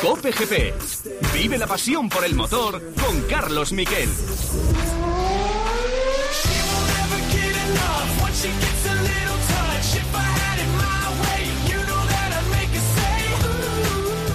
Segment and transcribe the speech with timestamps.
[0.00, 0.74] Cope GP.
[1.34, 4.08] Vive la pasión por el motor con Carlos Miquel.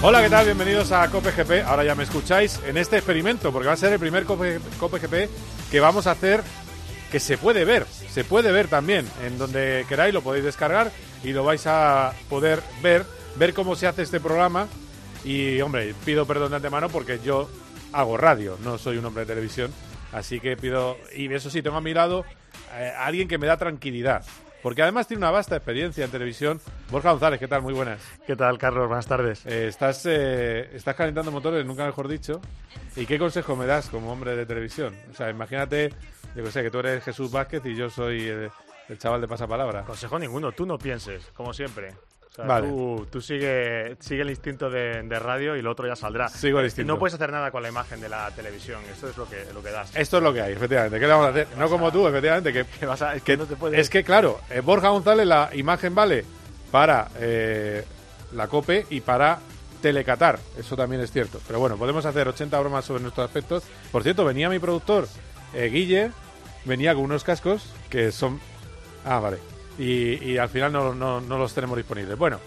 [0.02, 0.44] Hola, ¿qué tal?
[0.44, 1.66] Bienvenidos a Cope GP.
[1.66, 5.30] Ahora ya me escucháis en este experimento, porque va a ser el primer Cope, GP
[5.70, 6.42] que vamos a hacer
[7.10, 11.32] que se puede ver, se puede ver también, en donde queráis lo podéis descargar y
[11.32, 14.68] lo vais a poder ver, ver cómo se hace este programa.
[15.24, 17.48] Y hombre, pido perdón de antemano porque yo
[17.92, 19.72] hago radio, no soy un hombre de televisión,
[20.12, 22.24] así que pido, y eso sí, tengo a mi lado
[22.74, 24.24] eh, a alguien que me da tranquilidad.
[24.62, 26.58] Porque además tiene una vasta experiencia en televisión.
[26.90, 27.60] Borja González, ¿qué tal?
[27.60, 28.00] Muy buenas.
[28.26, 28.88] ¿Qué tal, Carlos?
[28.88, 29.44] Buenas tardes.
[29.44, 32.40] Eh, estás, eh, estás calentando motores, nunca mejor dicho.
[32.96, 34.96] ¿Y qué consejo me das como hombre de televisión?
[35.10, 35.92] O sea, imagínate,
[36.34, 38.50] yo que sé, que tú eres Jesús Vázquez y yo soy el,
[38.88, 39.82] el chaval de pasapalabra.
[39.82, 41.92] Consejo ninguno, tú no pienses, como siempre.
[42.34, 42.66] O sea, Vale.
[42.68, 46.28] tú, tú sigue, sigue el instinto de, de radio y lo otro ya saldrá.
[46.28, 46.92] Sigo el Y instinto.
[46.92, 49.62] No puedes hacer nada con la imagen de la televisión, esto es lo que, lo
[49.62, 49.94] que das.
[49.94, 50.98] Esto es lo que hay, efectivamente.
[50.98, 51.46] ¿Qué le vamos a hacer?
[51.56, 53.78] No como tú, efectivamente, que Que vas a- es que no te puedes...
[53.78, 56.24] Es que, claro, eh, Borja González, la imagen vale
[56.72, 57.84] para eh,
[58.32, 59.38] la COPE y para
[59.80, 60.40] Telecatar.
[60.58, 61.40] Eso también es cierto.
[61.46, 63.62] Pero bueno, podemos hacer 80 bromas sobre nuestros aspectos.
[63.92, 65.06] Por cierto, venía mi productor,
[65.52, 66.10] eh, Guille,
[66.64, 68.40] venía con unos cascos que son...
[69.04, 69.38] Ah, vale.
[69.78, 72.16] Y, al final no, los tenemos disponibles.
[72.16, 72.38] Bueno,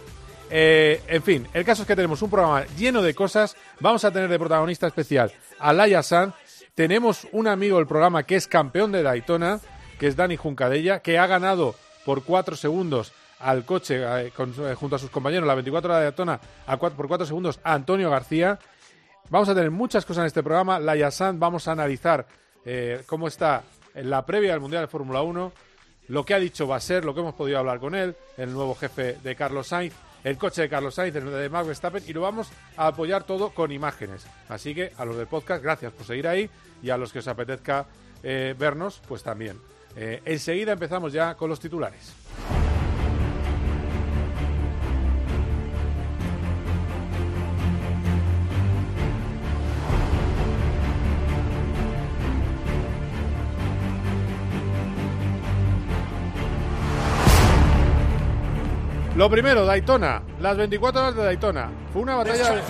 [0.50, 3.56] eh, en fin, el caso es que tenemos un programa lleno de cosas.
[3.80, 6.34] Vamos a tener de protagonista especial a Laia San.
[6.74, 9.60] Tenemos un amigo del programa que es campeón de Daytona,
[10.00, 11.76] que es Dani Juncadella, que ha ganado
[12.06, 16.06] por cuatro segundos al coche eh, eh, junto a sus compañeros la 24 horas de
[16.06, 18.58] Daytona a cuat- por cuatro segundos a Antonio García.
[19.30, 20.80] Vamos a tener muchas cosas en este programa.
[20.80, 22.26] Laia San, vamos a analizar
[23.06, 23.64] cómo está
[23.96, 25.52] en la previa del Mundial de Fórmula 1,
[26.08, 28.54] lo que ha dicho va a ser, lo que hemos podido hablar con él, el
[28.54, 32.14] nuevo jefe de Carlos Sainz, el coche de Carlos Sainz, el de Max Verstappen, y
[32.14, 34.26] lo vamos a apoyar todo con imágenes.
[34.50, 36.50] Así que a los del podcast, gracias por seguir ahí,
[36.82, 37.86] y a los que os apetezca
[38.24, 39.60] eh, vernos, pues también.
[39.96, 42.14] Eh, enseguida empezamos ya con los titulares.
[59.18, 61.72] Lo primero, Daytona, las 24 horas de Daytona.
[61.92, 62.62] Fue una batalla.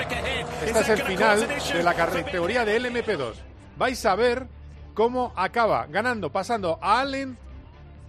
[0.63, 3.34] Este es el final de la categoría de LMP2.
[3.78, 4.47] Vais a ver
[4.94, 7.38] cómo acaba ganando, pasando a Allen,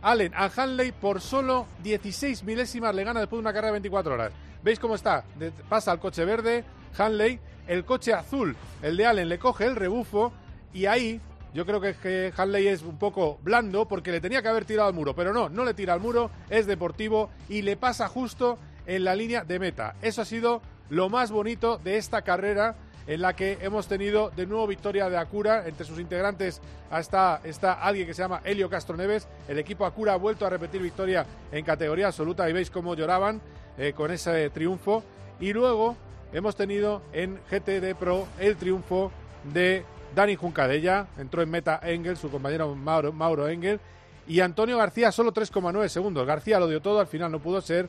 [0.03, 2.95] Allen a Hanley por solo 16 milésimas.
[2.95, 4.31] Le gana después de una carrera de 24 horas.
[4.63, 5.25] ¿Veis cómo está?
[5.35, 6.65] De- pasa al coche verde,
[6.97, 10.33] Hanley, el coche azul, el de Allen, le coge el rebufo
[10.73, 11.21] y ahí
[11.55, 14.89] yo creo que, que Hanley es un poco blando porque le tenía que haber tirado
[14.89, 18.59] al muro, pero no, no le tira al muro, es deportivo y le pasa justo
[18.87, 19.95] en la línea de meta.
[20.03, 22.77] Eso ha sido lo más bonito de esta carrera
[23.07, 25.67] en la que hemos tenido de nuevo victoria de Acura.
[25.67, 26.61] Entre sus integrantes
[26.93, 29.27] está, está alguien que se llama Helio Castro Neves.
[29.49, 33.41] El equipo Acura ha vuelto a repetir victoria en categoría absoluta y veis cómo lloraban
[33.79, 35.03] eh, con ese triunfo.
[35.41, 35.97] Y luego
[36.33, 39.11] hemos tenido en GTD Pro el triunfo
[39.53, 39.85] de
[40.15, 41.07] Dani Juncadella.
[41.19, 43.81] Entró en meta Engel, su compañero Mauro, Mauro Engel.
[44.27, 46.27] Y Antonio García solo 3,9 segundos.
[46.27, 47.89] García lo dio todo, al final no pudo ser.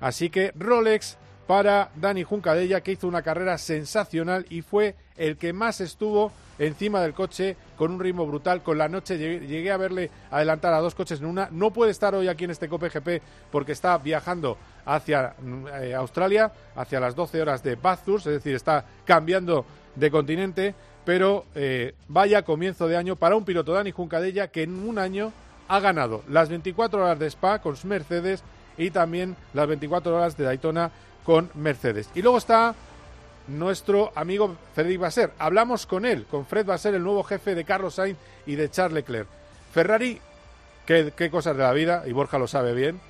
[0.00, 5.52] Así que Rolex para Dani Juncadella, que hizo una carrera sensacional y fue el que
[5.52, 8.62] más estuvo encima del coche con un ritmo brutal.
[8.62, 11.48] Con la noche llegué, a verle adelantar a dos coches en una.
[11.50, 15.34] No puede estar hoy aquí en este Cope GP porque está viajando hacia
[15.80, 19.64] eh, Australia, hacia las 12 horas de Bathurst, es decir, está cambiando
[19.94, 20.74] de continente.
[21.04, 25.32] Pero eh, vaya comienzo de año para un piloto Dani Juncadella que en un año
[25.68, 28.42] ha ganado las 24 horas de Spa con Mercedes
[28.76, 30.90] y también las 24 horas de Daytona
[31.24, 32.08] con Mercedes.
[32.14, 32.74] Y luego está
[33.48, 35.32] nuestro amigo Frederic Basser.
[35.38, 38.94] Hablamos con él, con Fred Basser, el nuevo jefe de Carlos Sainz y de Charles
[38.94, 39.28] Leclerc.
[39.72, 40.20] Ferrari,
[40.86, 43.00] qué, qué cosas de la vida, y Borja lo sabe bien,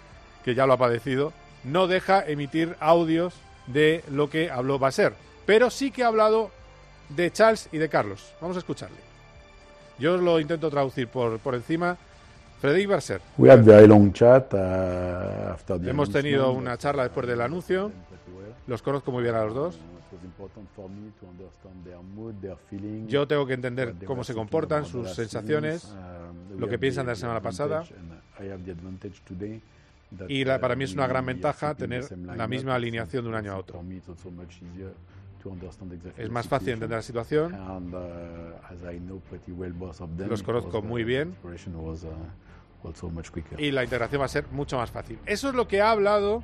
[0.44, 1.32] que ya lo ha padecido,
[1.62, 3.34] no deja emitir audios
[3.66, 5.14] de lo que habló Basser.
[5.46, 6.50] Pero sí que ha hablado
[7.08, 8.32] de Charles y de Carlos.
[8.40, 8.96] Vamos a escucharle.
[9.98, 11.96] Yo os lo intento traducir por, por encima.
[12.60, 12.88] Frederic
[14.12, 14.56] chat uh,
[15.90, 17.92] Hemos tenido una charla después del anuncio.
[18.66, 19.78] Los conozco muy bien a los dos.
[23.08, 25.94] Yo tengo que entender cómo se comportan, sus sensaciones,
[26.58, 27.84] lo que piensan de la semana pasada.
[30.28, 32.04] Y la- para mí es una gran ventaja tener
[32.36, 33.82] la misma alineación de un año a otro.
[36.16, 37.52] Es más fácil entender la situación.
[40.26, 41.36] Uh, Los conozco muy bien.
[43.58, 45.18] uh, y la integración va a ser mucho más fácil.
[45.26, 46.42] Eso es lo que ha hablado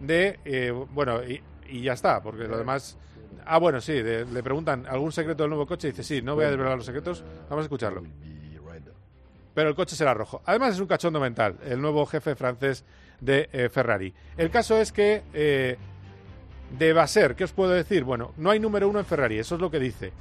[0.00, 2.96] de, eh, bueno, y y ya está, porque lo demás...
[3.44, 6.34] Ah, bueno, sí, de- le preguntan algún secreto del nuevo coche y dice, sí, no
[6.36, 8.02] voy a desvelar los secretos, vamos a escucharlo.
[9.54, 10.42] Pero el coche será rojo.
[10.44, 12.84] Además es un cachondo mental, el nuevo jefe francés
[13.20, 14.12] de eh, Ferrari.
[14.36, 15.76] El caso es que eh,
[16.70, 18.04] de Basser, ¿qué os puedo decir?
[18.04, 20.12] Bueno, no hay número uno en Ferrari, eso es lo que dice.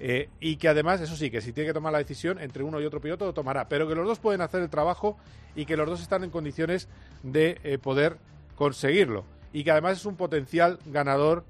[0.00, 2.80] Eh, y que además, eso sí, que si tiene que tomar la decisión entre uno
[2.80, 3.68] y otro piloto, lo tomará.
[3.68, 5.18] Pero que los dos pueden hacer el trabajo
[5.56, 6.88] y que los dos están en condiciones
[7.22, 8.16] de eh, poder
[8.54, 9.24] conseguirlo.
[9.52, 11.44] Y que además es un potencial ganador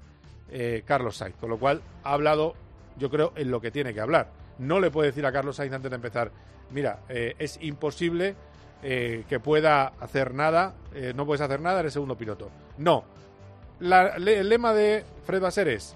[0.51, 1.35] eh, Carlos Sainz.
[1.35, 2.55] Con lo cual ha hablado,
[2.97, 4.31] yo creo, en lo que tiene que hablar.
[4.57, 6.31] No le puede decir a Carlos Sainz antes de empezar,
[6.71, 8.35] mira, es imposible
[8.81, 10.73] que pueda hacer nada,
[11.15, 12.49] no puedes hacer nada, eres segundo piloto.
[12.77, 13.05] No.
[13.79, 15.95] La- le- el lema de Fred Basser es,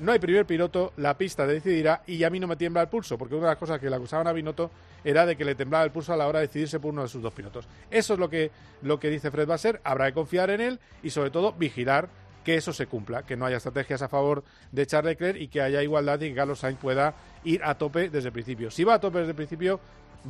[0.00, 3.18] no hay primer piloto, la pista decidirá y a mí no me tiembla el pulso,
[3.18, 4.70] porque una de las cosas que le acusaban a Binotto
[5.04, 7.08] era de que le temblaba el pulso a la hora de decidirse por uno de
[7.08, 7.66] sus dos pilotos.
[7.90, 8.50] Eso es lo que,
[8.82, 12.08] lo que dice Fred Basser, habrá que confiar en él y sobre todo vigilar
[12.44, 14.42] que eso se cumpla, que no haya estrategias a favor
[14.72, 17.14] de Charles Leclerc y que haya igualdad y que Carlos Sainz pueda
[17.44, 18.70] ir a tope desde el principio.
[18.70, 19.80] Si va a tope desde el principio,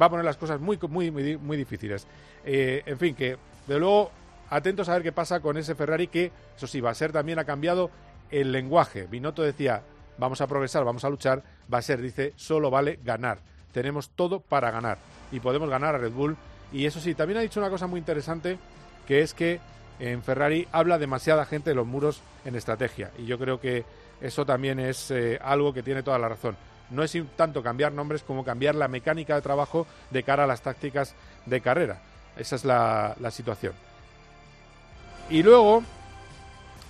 [0.01, 2.07] va a poner las cosas muy, muy, muy, muy difíciles.
[2.45, 3.37] Eh, en fin, que
[3.69, 4.11] de luego
[4.51, 7.39] atentos a ver qué pasa con ese Ferrari que, eso sí, va a ser también
[7.39, 7.91] ha cambiado
[8.31, 9.07] el lenguaje.
[9.07, 9.83] Binotto decía,
[10.19, 11.43] vamos a progresar, vamos a luchar.
[11.73, 13.39] Va a ser, dice, solo vale ganar.
[13.73, 14.99] Tenemos todo para ganar
[15.31, 16.37] y podemos ganar a Red Bull.
[16.73, 18.59] Y eso sí, también ha dicho una cosa muy interesante,
[19.07, 19.61] que es que
[19.99, 23.11] en Ferrari habla demasiada gente de los muros en estrategia.
[23.19, 23.85] Y yo creo que
[24.21, 26.57] eso también es eh, algo que tiene toda la razón.
[26.91, 30.63] No es tanto cambiar nombres como cambiar la mecánica de trabajo de cara a las
[30.63, 31.15] tácticas
[31.47, 32.01] de carrera.
[32.37, 33.75] Esa es la, la situación.
[35.31, 35.83] Y luego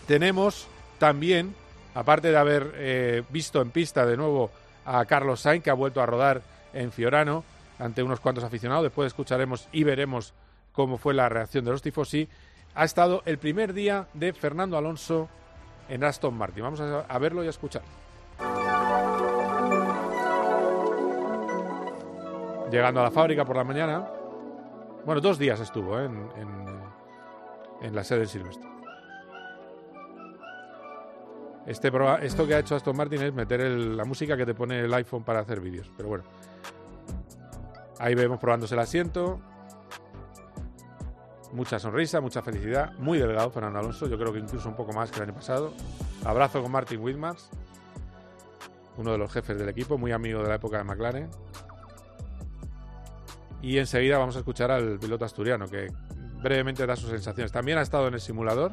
[0.07, 0.69] tenemos
[0.99, 1.55] también,
[1.95, 4.51] aparte de haber eh, visto en pista de nuevo
[4.85, 6.43] a Carlos Sainz, que ha vuelto a rodar
[6.73, 7.45] en Fiorano
[7.79, 10.35] ante unos cuantos aficionados, después escucharemos y veremos
[10.73, 12.29] cómo fue la reacción de los tifosi,
[12.75, 15.29] ha estado el primer día de Fernando Alonso
[15.89, 16.63] en Aston Martin.
[16.63, 17.83] Vamos a, verlo y a escuchar.
[22.71, 24.09] Llegando a la fábrica por la mañana,
[25.05, 26.05] bueno, dos días estuvo ¿eh?
[26.05, 26.69] en,
[27.81, 28.69] en la sede del Silvestre.
[31.69, 31.93] Este
[32.23, 35.23] esto que ha hecho Aston Martin es meter la música que te pone el iPhone
[35.23, 35.91] para hacer vídeos.
[35.99, 36.25] Pero bueno.
[37.99, 39.39] Ahí vemos probándose el asiento.
[41.53, 42.95] Mucha sonrisa, mucha felicidad.
[42.99, 44.09] Muy delgado Fernando Alonso.
[44.09, 45.75] Yo creo que incluso un poco más que el año pasado.
[46.25, 47.51] Abrazo con Martin Whitmars.
[48.97, 49.99] Uno de los jefes del equipo.
[49.99, 51.29] Muy amigo de la época de McLaren.
[53.61, 55.89] Y enseguida vamos a escuchar al piloto asturiano que
[56.43, 57.53] brevemente da sus sensaciones.
[57.53, 58.73] También ha estado en el simulador.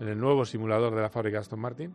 [0.00, 1.94] En el nuevo simulador de la fábrica Aston Martin.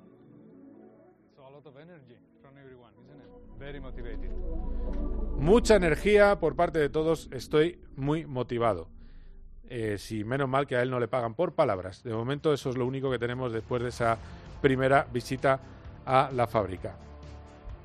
[5.38, 7.30] Mucha energía por parte de todos.
[7.31, 8.90] Estoy muy motivado.
[9.69, 12.04] Eh, sí, menos mal que a él no le pagan por palabras.
[12.04, 14.18] De momento eso es lo único que tenemos después de esa
[14.62, 15.60] primera visita
[16.06, 16.95] a la fábrica.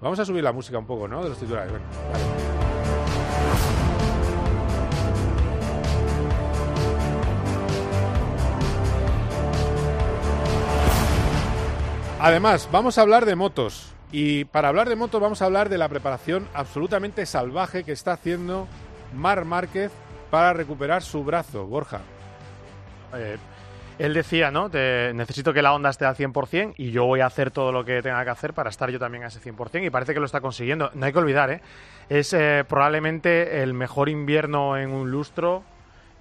[0.01, 1.23] Vamos a subir la música un poco, ¿no?
[1.23, 1.71] De los titulares.
[1.71, 2.48] Bueno, vale.
[12.21, 13.95] Además, vamos a hablar de motos.
[14.11, 18.13] Y para hablar de motos vamos a hablar de la preparación absolutamente salvaje que está
[18.15, 18.67] haciendo
[19.15, 19.93] Mar Márquez
[20.29, 22.01] para recuperar su brazo, Borja.
[23.15, 23.37] Eh,
[24.01, 24.69] él decía, ¿no?
[24.69, 28.03] Necesito que la onda esté al 100% y yo voy a hacer todo lo que
[28.03, 30.41] tenga que hacer para estar yo también a ese 100% y parece que lo está
[30.41, 30.91] consiguiendo.
[30.95, 31.61] No hay que olvidar, ¿eh?
[32.09, 35.63] Es eh, probablemente el mejor invierno en un lustro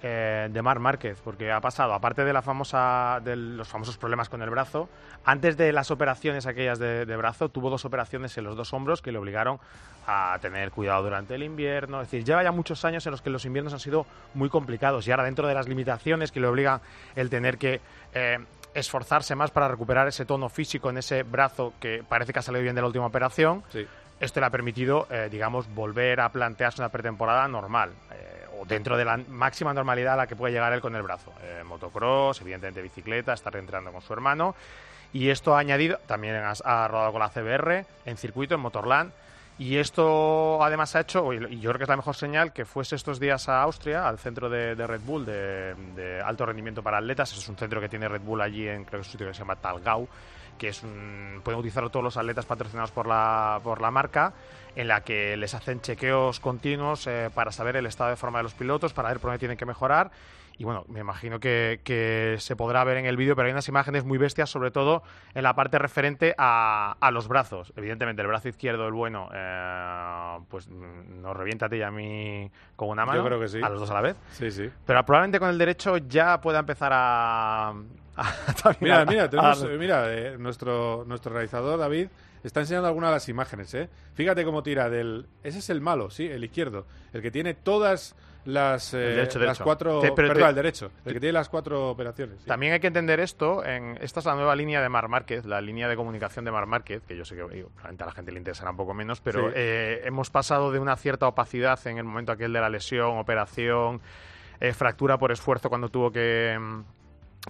[0.02, 4.28] eh, de Mar Márquez, porque ha pasado, aparte de la famosa, de los famosos problemas
[4.28, 4.88] con el brazo,
[5.24, 9.02] antes de las operaciones aquellas de, de brazo, tuvo dos operaciones en los dos hombros
[9.02, 9.58] que le obligaron
[10.06, 12.00] a tener cuidado durante el invierno.
[12.00, 15.06] Es decir, lleva ya muchos años en los que los inviernos han sido muy complicados
[15.06, 16.80] y ahora dentro de las limitaciones que le obligan
[17.14, 17.80] el tener que
[18.14, 18.38] eh,
[18.74, 22.62] esforzarse más para recuperar ese tono físico en ese brazo que parece que ha salido
[22.62, 23.86] bien de la última operación, Sí.
[24.20, 29.04] esto le ha permitido, eh, digamos, volver a plantearse una pretemporada normal, eh, dentro de
[29.04, 31.32] la máxima normalidad a la que puede llegar él con el brazo.
[31.42, 34.54] Eh, motocross, evidentemente bicicleta, estar entrenando con su hermano.
[35.12, 39.12] Y esto ha añadido, también ha, rodado con la CBR, en circuito, en Motorland.
[39.58, 42.94] Y esto además ha hecho, y yo creo que es la mejor señal, que fuese
[42.94, 46.98] estos días a Austria, al centro de, de Red Bull de, de alto rendimiento para
[46.98, 47.36] atletas.
[47.36, 49.34] Es un centro que tiene Red Bull allí en, creo que es un sitio que
[49.34, 50.06] se llama Talgau,
[50.58, 54.34] que es un, pueden utilizarlo todos los atletas patrocinados por la, por la marca,
[54.76, 58.42] en la que les hacen chequeos continuos eh, para saber el estado de forma de
[58.44, 60.10] los pilotos, para ver por dónde tienen que mejorar.
[60.58, 63.68] Y bueno, me imagino que, que se podrá ver en el vídeo, pero hay unas
[63.68, 67.72] imágenes muy bestias, sobre todo en la parte referente a, a los brazos.
[67.76, 71.92] Evidentemente, el brazo izquierdo, el bueno, eh, pues mm, nos revienta a ti y a
[71.92, 73.20] mí con una mano.
[73.20, 73.60] Yo creo que sí.
[73.62, 74.16] A los dos a la vez.
[74.32, 74.68] Sí, sí.
[74.84, 77.72] Pero probablemente con el derecho ya pueda empezar a,
[78.80, 82.08] Mira, a- mira, tenemos, eh, mira eh, nuestro, nuestro realizador David
[82.42, 83.88] está enseñando algunas de las imágenes, ¿eh?
[84.14, 85.26] Fíjate cómo tira del...
[85.42, 86.86] Ese es el malo, sí, el izquierdo.
[87.12, 89.64] El que tiene todas las, eh, El derecho, las derecho.
[89.64, 90.00] cuatro...
[90.00, 90.90] Te- pero perdón, te- el derecho.
[91.04, 92.40] El que tiene las cuatro operaciones.
[92.40, 92.46] sí.
[92.46, 95.60] También hay que entender esto, en, esta es la nueva línea de Mar Márquez, la
[95.60, 98.32] línea de comunicación de Mar Márquez, que yo sé que digo, probablemente a la gente
[98.32, 99.54] le interesará un poco menos, pero Sí.
[99.56, 104.00] eh, hemos pasado de una cierta opacidad en el momento aquel de la lesión, operación,
[104.60, 106.56] eh, fractura por esfuerzo cuando tuvo que...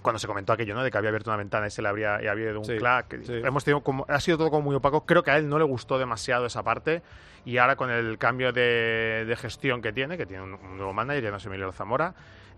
[0.01, 0.83] Cuando se comentó aquello, ¿no?
[0.83, 2.77] De que había abierto una ventana y se le habría, y había ido un Sí,
[2.77, 3.17] clac.
[3.23, 3.33] sí.
[3.43, 5.05] Hemos tenido como, ha sido todo como muy opaco.
[5.05, 7.01] Creo que a él no le gustó demasiado esa parte.
[7.45, 10.93] Y ahora con el cambio de, de gestión que tiene, que tiene un, un nuevo
[10.93, 12.13] manager, ya no es Emilio Zamora,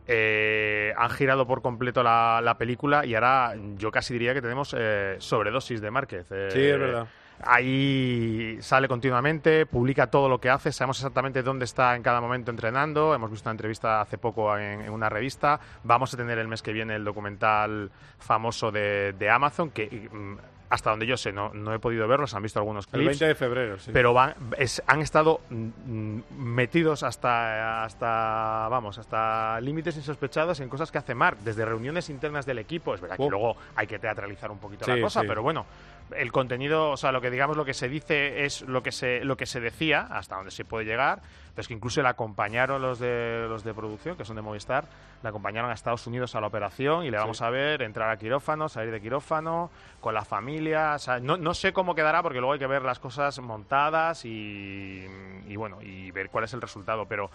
[0.07, 4.75] eh, han girado por completo la, la película y ahora yo casi diría que tenemos
[4.77, 6.27] eh, sobredosis de Márquez.
[6.31, 7.07] Eh, Sí, es verdad.
[7.43, 12.51] Ahí sale continuamente, publica todo lo que hace, sabemos exactamente dónde está en cada momento
[12.51, 13.13] entrenando.
[13.13, 15.59] Hemos visto una entrevista hace poco en, en una revista.
[15.83, 20.35] Vamos a tener el mes que viene el documental famoso de, de Amazon, que mm,
[20.69, 23.07] hasta donde yo sé no, no he podido verlo, se han visto algunos El clips.
[23.19, 23.91] 20 de febrero, sí.
[23.93, 30.89] Pero van, es- han estado mm, metidos hasta, hasta, vamos, hasta límites insospechados en cosas
[30.89, 32.95] que hace Mark, desde reuniones internas del equipo.
[32.95, 35.27] Es verdad que luego hay que teatralizar un poquito Sí, la cosa, sí.
[35.27, 35.65] pero bueno,
[36.15, 39.23] el contenido, o sea, lo que digamos, lo que se dice es lo que se,
[39.23, 41.21] lo que se decía, hasta donde se puede llegar.
[41.53, 44.85] Pero es que incluso le acompañaron los de, los de producción, que son de Movistar,
[45.21, 48.17] le acompañaron a Estados Unidos a la operación y le vamos a ver entrar a
[48.17, 50.93] quirófano, salir de quirófano, con la familia.
[50.95, 54.23] O sea, no, no sé cómo quedará porque luego hay que ver las cosas montadas
[54.23, 55.05] y,
[55.47, 57.05] y bueno, y ver cuál es el resultado.
[57.05, 57.29] Pero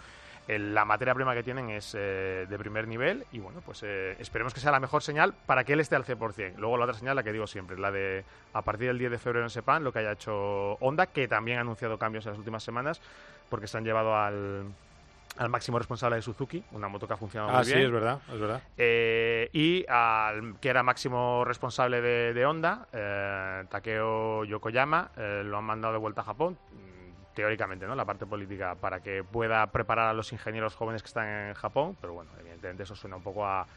[0.47, 4.15] el- la materia prima que tienen es eh, de primer nivel y bueno, pues eh,
[4.19, 6.53] esperemos que sea la mejor señal para que él esté al 100%.
[6.57, 8.23] Luego la otra señal, la que digo siempre, la de
[8.53, 11.57] a partir del 10 de febrero en Sepan, lo que haya hecho Honda, que también
[11.57, 13.01] ha anunciado cambios en las últimas semanas
[13.49, 14.65] porque se han llevado al,
[15.37, 17.85] al máximo responsable de Suzuki, una moto que ha funcionado Ah, muy sí, bien.
[17.85, 18.61] es verdad, es verdad.
[18.77, 25.57] Eh, y al que era máximo responsable de, de Honda, eh, Takeo Yokoyama, eh, lo
[25.57, 26.57] han mandado de vuelta a Japón,
[27.37, 27.93] teóricamente, ¿no?
[27.93, 31.95] La parte política, para que pueda preparar a los ingenieros jóvenes que están en Japón,
[32.01, 33.67] pero bueno, evidentemente eso suena un poco a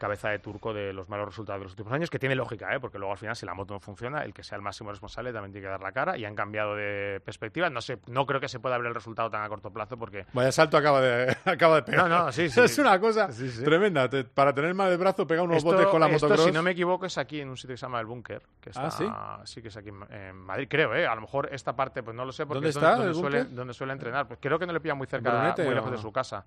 [0.00, 2.80] cabeza de turco de los malos resultados de los últimos años, que tiene lógica, ¿eh?
[2.80, 5.30] porque luego al final si la moto no funciona, el que sea el máximo responsable
[5.32, 7.68] también tiene que dar la cara y han cambiado de perspectiva.
[7.68, 10.24] No sé, no creo que se pueda ver el resultado tan a corto plazo porque
[10.32, 12.08] Vaya salto acaba de, acaba de pegar.
[12.08, 12.60] No, no, sí, sí.
[12.64, 13.62] Es una cosa Sí, sí.
[13.62, 14.08] tremenda.
[14.08, 16.46] Te- para tener mal de brazo, pega unos Esto- botes con la esto, motocross.
[16.46, 18.42] si no me equivoco, es aquí en un sitio que se llama El Búnker.
[18.76, 19.60] Ah, ¿sí?
[19.60, 21.06] que es aquí en, en Madrid, creo, ¿eh?
[21.06, 23.12] A lo mejor esta parte, pues no lo sé, porque ¿Dónde es está donde, el
[23.12, 24.26] donde suele, donde suele entrenar.
[24.26, 26.44] Pues creo que no le pilla muy cerca, Brunete muy o- lejos de su casa.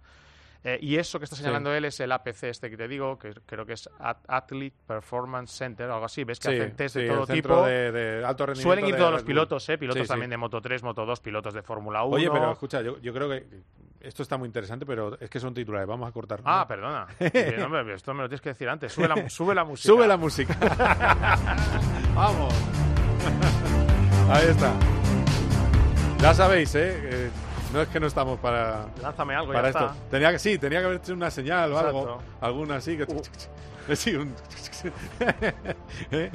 [0.66, 3.34] Eh, y eso que está señalando él es el APC este que te digo, que
[3.46, 6.24] creo que es At- Athlete Performance Center, algo así.
[6.24, 7.66] ¿Ves que Sí, hacen test sí, de todo tipo?
[7.66, 8.70] de, de alto rendimiento.
[8.70, 9.78] Suelen ir todos los pilotos, ¿eh?
[9.78, 12.16] Pilotos también de Moto 3, Moto 2, pilotos de Fórmula 1.
[12.16, 13.46] Oye, pero escucha, yo, yo creo que
[14.00, 15.88] esto está muy interesante, pero es que son titulares.
[15.88, 16.40] Vamos a cortar.
[16.46, 17.08] Ah, perdona.
[17.66, 18.92] Hombre, esto me lo tienes que decir antes.
[18.94, 19.94] Sube la, sube la música.
[19.94, 20.58] Sube la música.
[22.16, 22.54] Vamos.
[24.30, 24.74] Ahí está.
[26.20, 27.00] Ya sabéis, ¿eh?
[27.04, 27.30] Eh,
[27.74, 29.92] No es que no estamos para, Lánzame algo, para ya esto.
[29.94, 30.10] está.
[30.12, 32.20] Tenía que, sí, tenía que haber hecho una señal o algo.
[32.40, 32.96] Alguna así.
[32.98, 33.06] Que...
[33.98, 34.34] Sí, un-
[36.12, 36.32] ¿Eh?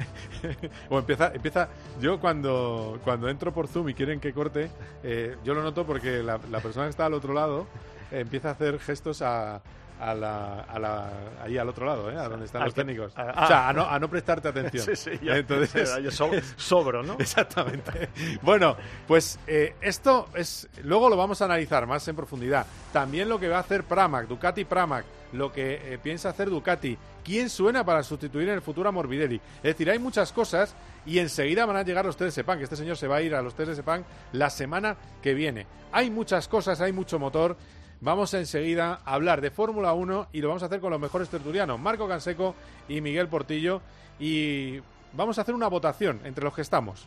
[0.89, 1.67] o empieza, empieza.
[1.99, 4.69] Yo cuando, cuando entro por Zoom y quieren que corte,
[5.01, 7.65] eh, yo lo noto porque la, la persona que está al otro lado
[8.11, 9.61] eh, empieza a hacer gestos a,
[9.99, 11.09] a la, a la-
[11.43, 12.17] ahí al otro lado, ¿eh?
[12.17, 13.11] a donde están los que- técnicos.
[13.17, 14.85] ah, o sea, a no, a no prestarte atención.
[14.85, 15.35] Sí, sí, ya.
[15.37, 17.13] Entonces, Yo so- sobro, ¿no?
[17.19, 18.09] Exactamente.
[18.41, 18.75] Bueno,
[19.07, 20.67] pues eh, esto es.
[20.83, 22.65] Luego lo vamos a analizar más en profundidad.
[22.93, 26.97] También lo que va a hacer Pramac, Ducati Pramac, lo que eh, piensa hacer Ducati.
[27.23, 29.35] ¿Quién suena para sustituir en el futuro a Morbidelli?
[29.57, 30.73] Es decir, hay muchas cosas
[31.05, 33.21] y enseguida van a llegar los test de Sepang, que este señor se va a
[33.21, 35.67] ir a los test de Sepang la semana que viene.
[35.91, 37.57] Hay muchas cosas, hay mucho motor.
[38.01, 41.27] Vamos enseguida a hablar de Fórmula 1 y lo vamos a hacer con los mejores
[41.27, 42.55] tertulianos, Marco Canseco
[42.87, 43.81] y Miguel Portillo.
[44.19, 44.79] Y
[45.13, 47.05] vamos a hacer una votación entre los que estamos.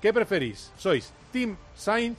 [0.00, 0.72] ¿Qué preferís?
[0.78, 2.18] ¿Sois Team Sainz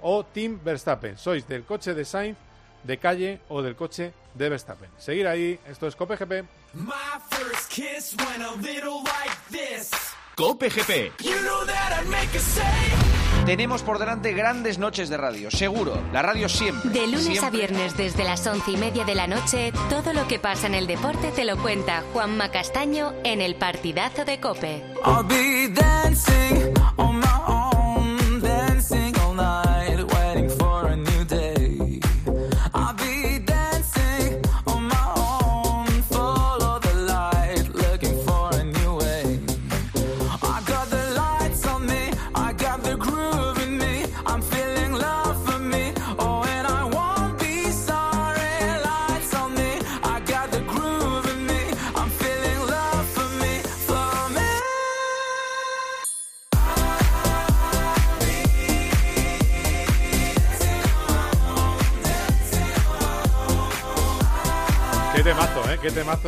[0.00, 1.18] o Team Verstappen?
[1.18, 2.38] ¿Sois del coche de Sainz,
[2.84, 4.90] de calle o del coche de Verstappen?
[4.96, 6.44] Seguir ahí, esto es Cope GP.
[6.72, 6.92] My
[7.30, 9.90] first kiss went a little like this.
[10.36, 11.12] Cope GP.
[11.22, 11.66] You know
[13.46, 16.02] Tenemos por delante grandes noches de radio, seguro.
[16.12, 16.90] La radio siempre.
[16.90, 20.40] De lunes a viernes desde las once y media de la noche, todo lo que
[20.40, 24.82] pasa en el deporte te lo cuenta Juanma Castaño en el partidazo de Cope.
[25.04, 27.35] I'll be dancing on my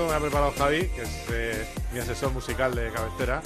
[0.07, 3.43] me ha preparado Javi, que es eh, mi asesor musical de cabecera.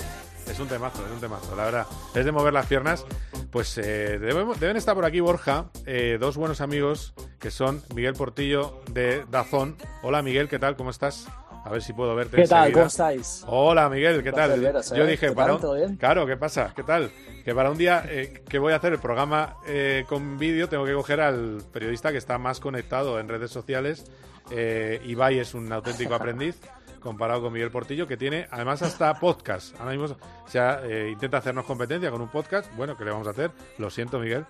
[0.47, 1.87] Es un temazo, es un temazo, la verdad.
[2.14, 3.06] Es de mover las piernas.
[3.50, 8.80] Pues eh, deben estar por aquí, Borja, eh, dos buenos amigos que son Miguel Portillo
[8.90, 9.76] de Dazón.
[10.02, 10.76] Hola, Miguel, ¿qué tal?
[10.76, 11.28] ¿Cómo estás?
[11.64, 12.73] A ver si puedo verte ¿Qué tal?
[12.73, 13.45] ¿Cómo estáis?
[13.47, 14.61] Hola, Miguel, ¿qué tal?
[14.61, 14.97] veros, ¿eh?
[14.97, 15.54] Yo dije, ¿Qué para tal?
[15.57, 15.97] un- ¿Todo bien?
[15.97, 16.73] Claro, ¿qué pasa?
[16.75, 17.11] ¿Qué tal?
[17.45, 20.85] Que para un día eh, que voy a hacer el programa eh, con vídeo tengo
[20.85, 24.04] que coger al periodista que está más conectado en redes sociales.
[24.50, 26.61] Eh, Ibai es un auténtico aprendiz
[27.00, 29.78] comparado con Miguel Portillo, que tiene además hasta podcast.
[29.81, 32.73] Ahora mismo o sea, eh, intenta hacernos competencia con un podcast.
[32.76, 33.50] Bueno, ¿qué le vamos a hacer?
[33.78, 34.45] Lo siento, Miguel.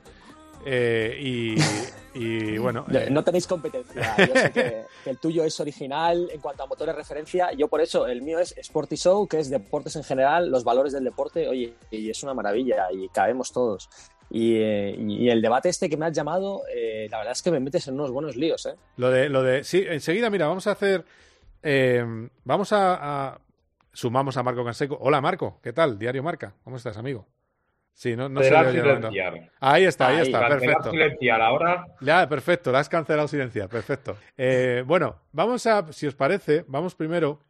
[0.64, 1.56] Eh, y,
[2.14, 2.84] y bueno.
[2.92, 4.14] eh, No tenéis competencia.
[4.18, 7.52] Yo sé que, que el tuyo es original en cuanto a motores de referencia.
[7.52, 10.92] Yo por eso, el mío es Sporty Show, que es deportes en general, los valores
[10.92, 11.48] del deporte.
[11.48, 13.88] Oye, y es una maravilla y cabemos todos.
[14.30, 17.50] Y, eh, y el debate este que me has llamado, eh, la verdad es que
[17.50, 18.74] me metes en unos buenos líos, ¿eh?
[18.96, 21.04] Lo de, lo de, sí, enseguida, mira, vamos a hacer,
[21.62, 22.02] eh,
[22.44, 23.40] vamos a, a-
[23.92, 24.96] sumamos a Marco Canseco.
[25.02, 25.98] Hola, Marco, ¿qué tal?
[25.98, 27.26] Diario Marca, ¿cómo estás, amigo?
[27.94, 29.50] Sí, no, no Cancelar, silenciar.
[29.60, 30.22] Ahí está, ahí Ahí.
[30.22, 30.90] está, perfecto.
[30.90, 31.40] silenciar.
[31.40, 34.16] Ahora, Ya, perfecto, la has cancelado silenciar, perfecto.
[34.36, 37.40] Eh, bueno, vamos a, si os parece, vamos primero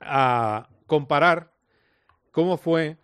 [0.00, 1.50] a comparar
[2.30, 2.98] cómo fue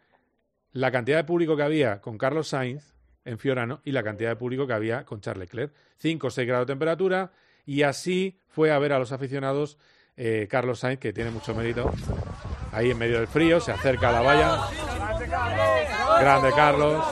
[0.72, 2.94] la cantidad de público que había con Carlos Sainz
[3.24, 5.72] en Fiorano y la cantidad de público que había con Charles Leclerc.
[5.96, 7.32] 5 o 6 grados de temperatura
[7.64, 9.78] y así fue a ver a los aficionados
[10.16, 11.90] eh, Carlos Sainz, que tiene mucho mérito.
[12.72, 15.71] Ahí en medio del frío, se acerca a la valla.
[16.22, 17.04] Grande Carlos.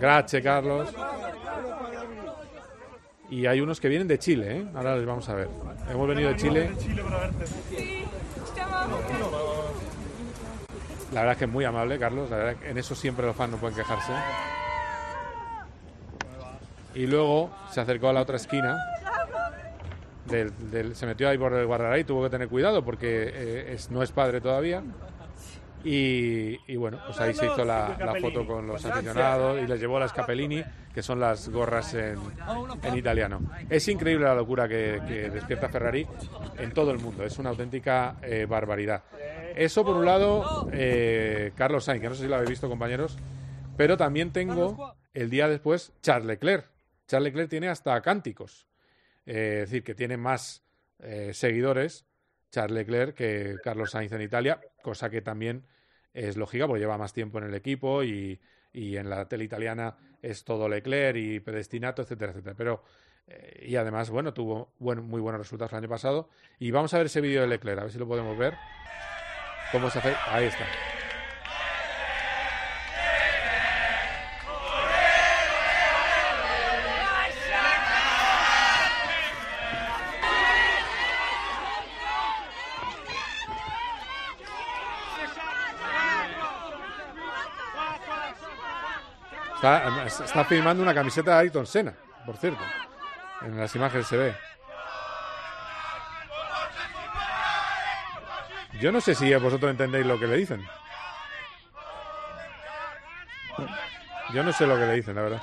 [0.00, 0.88] Gracias, Carlos.
[3.28, 4.66] Y hay unos que vienen de Chile, ¿eh?
[4.74, 5.48] Ahora les vamos a ver.
[5.90, 6.70] Hemos venido de Chile.
[11.12, 12.30] La verdad es que es muy amable, Carlos.
[12.30, 14.12] La verdad que en eso siempre los fans no pueden quejarse.
[16.94, 18.78] Y luego se acercó a la otra esquina.
[20.26, 23.90] Del, del- se metió ahí por el Guardarray, tuvo que tener cuidado porque eh, es,
[23.90, 24.82] no es padre todavía.
[25.84, 29.80] Y, y bueno, pues ahí se hizo la, la foto con los aficionados y les
[29.80, 30.62] llevó las capellini,
[30.94, 32.18] que son las gorras en,
[32.82, 33.40] en italiano.
[33.68, 36.06] Es increíble la locura que, que despierta Ferrari
[36.58, 39.02] en todo el mundo, es una auténtica eh, barbaridad.
[39.56, 43.18] Eso por un lado, eh, Carlos Sainz, que no sé si lo habéis visto compañeros,
[43.76, 46.70] pero también tengo el día después Charles Leclerc.
[47.08, 48.66] Charles Leclerc tiene hasta cánticos,
[49.26, 50.62] eh, es decir, que tiene más
[51.00, 52.06] eh, seguidores
[52.50, 55.66] Charles Leclerc que Carlos Sainz en Italia, cosa que también
[56.14, 58.40] es lógica porque lleva más tiempo en el equipo y,
[58.72, 62.54] y en la tele italiana es todo Leclerc y predestinato, etcétera, etcétera.
[62.56, 62.82] Pero
[63.26, 66.28] eh, y además, bueno, tuvo buen- muy buenos resultados el año pasado.
[66.58, 68.54] Y vamos a ver ese vídeo de Leclerc, a ver si lo podemos ver.
[69.72, 70.14] ¿Cómo se hace?
[70.28, 70.66] Ahí está.
[89.62, 91.94] Está, está filmando una camiseta de Ayrton Senna,
[92.26, 92.60] por cierto.
[93.42, 94.34] En las imágenes se ve.
[98.80, 100.66] Yo no sé si vosotros entendéis lo que le dicen.
[104.34, 105.42] Yo no sé lo que le dicen, la verdad.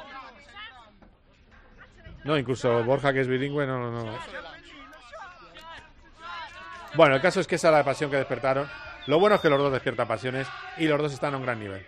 [2.26, 4.20] No, incluso Borja, que es bilingüe, no, no, no.
[6.96, 8.70] Bueno, el caso es que esa es la pasión que despertaron.
[9.08, 10.46] Lo bueno es que los dos despiertan pasiones
[10.78, 11.88] y los dos están a un gran nivel.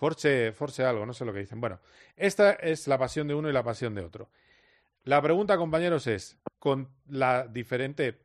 [0.00, 1.60] Force, Force algo, no sé lo que dicen.
[1.60, 1.78] Bueno,
[2.16, 4.30] esta es la pasión de uno y la pasión de otro.
[5.04, 8.22] La pregunta, compañeros, es, con la diferente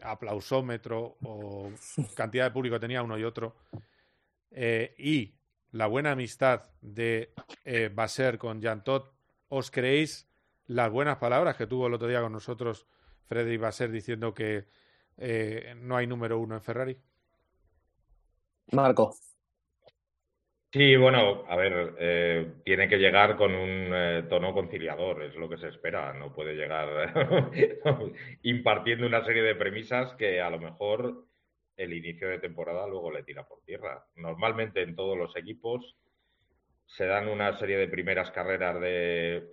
[0.00, 1.70] aplausómetro o
[2.16, 3.56] cantidad de público que tenía uno y otro,
[4.52, 5.34] eh, y
[5.72, 7.34] la buena amistad de
[7.66, 9.12] eh, Basser con Jean Todt,
[9.48, 10.30] ¿os creéis
[10.64, 12.86] las buenas palabras que tuvo el otro día con nosotros
[13.26, 14.66] Frederic Basser diciendo que
[15.18, 16.98] eh, no hay número uno en Ferrari?
[18.72, 19.14] Marco.
[20.72, 25.46] Sí, bueno, a ver, eh, tiene que llegar con un eh, tono conciliador, es lo
[25.46, 26.14] que se espera.
[26.14, 27.12] No puede llegar
[28.42, 31.26] impartiendo una serie de premisas que a lo mejor
[31.76, 34.02] el inicio de temporada luego le tira por tierra.
[34.16, 35.94] Normalmente en todos los equipos
[36.86, 39.46] se dan una serie de primeras carreras de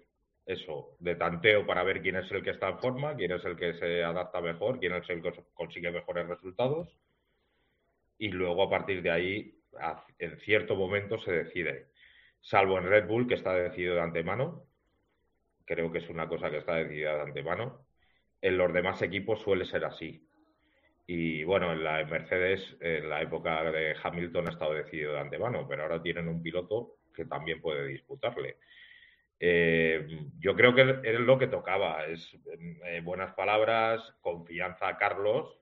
[0.46, 3.58] eso, de tanteo para ver quién es el que está en forma, quién es el
[3.58, 6.88] que se adapta mejor, quién es el que consigue mejores resultados.
[8.18, 9.59] Y luego a partir de ahí
[10.18, 11.88] en cierto momento se decide,
[12.42, 14.66] salvo en Red Bull, que está decidido de antemano,
[15.66, 17.86] creo que es una cosa que está decidida de antemano,
[18.42, 20.26] en los demás equipos suele ser así.
[21.06, 25.68] Y bueno, en la Mercedes, en la época de Hamilton ha estado decidido de antemano,
[25.68, 28.58] pero ahora tienen un piloto que también puede disputarle.
[29.40, 30.08] Eh,
[30.40, 32.36] yo creo que es lo que tocaba, es
[32.86, 35.58] eh, buenas palabras, confianza a Carlos,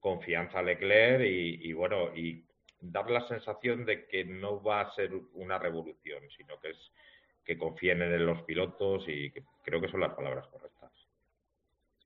[0.00, 2.44] confianza a Leclerc y, y, bueno, y
[2.80, 6.92] dar la sensación de que no va a ser una revolución, sino que es
[7.44, 10.90] que confíen en los pilotos y que creo que son las palabras correctas.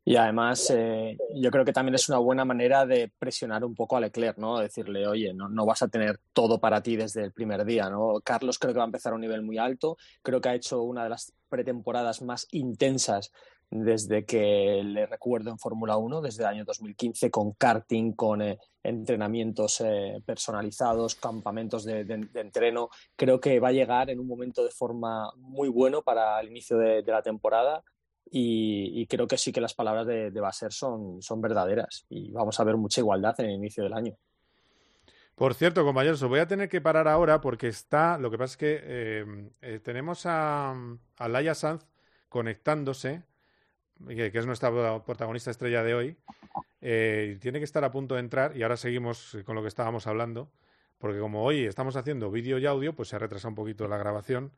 [0.07, 3.97] Y además, eh, yo creo que también es una buena manera de presionar un poco
[3.97, 4.59] a Leclerc, ¿no?
[4.59, 8.21] Decirle, oye, no, no vas a tener todo para ti desde el primer día, ¿no?
[8.23, 10.83] Carlos creo que va a empezar a un nivel muy alto, creo que ha hecho
[10.83, 13.33] una de las pretemporadas más intensas
[13.75, 18.57] desde que le recuerdo en Fórmula 1, desde el año 2015, con karting, con eh,
[18.85, 22.03] entrenamientos eh, personalizados, campamentos de,
[22.35, 22.89] entreno.
[23.17, 26.79] Creo que va a llegar en un momento de forma muy bueno para el inicio
[26.79, 27.83] de, la temporada
[28.31, 32.65] y, creo que sí que las palabras de, Basser son, son verdaderas y vamos a
[32.65, 34.15] ver mucha igualdad en el inicio del año.
[35.35, 38.19] Por cierto, compañeros, os voy a tener que parar ahora porque está.
[38.19, 38.81] Lo que pasa es que
[39.63, 40.77] eh, tenemos a,
[41.17, 41.85] a Laia Sanz
[42.29, 43.25] conectándose,
[44.09, 44.71] que, que, es nuestra
[45.05, 46.17] protagonista estrella de hoy.
[46.81, 50.07] Eh, tiene que estar a punto de entrar y ahora seguimos con lo que estábamos
[50.07, 50.51] hablando,
[50.99, 53.97] porque como hoy estamos haciendo vídeo y audio, pues se ha retrasado un poquito la
[53.97, 54.53] grabación.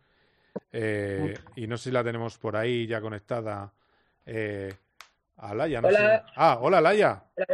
[0.72, 3.72] Eh, y no sé si la tenemos por ahí ya conectada
[4.24, 4.74] eh,
[5.36, 5.80] a Laia.
[5.80, 5.98] No hola.
[5.98, 6.32] Sé.
[6.34, 7.22] Ah, hola Laia.
[7.36, 7.46] Hola,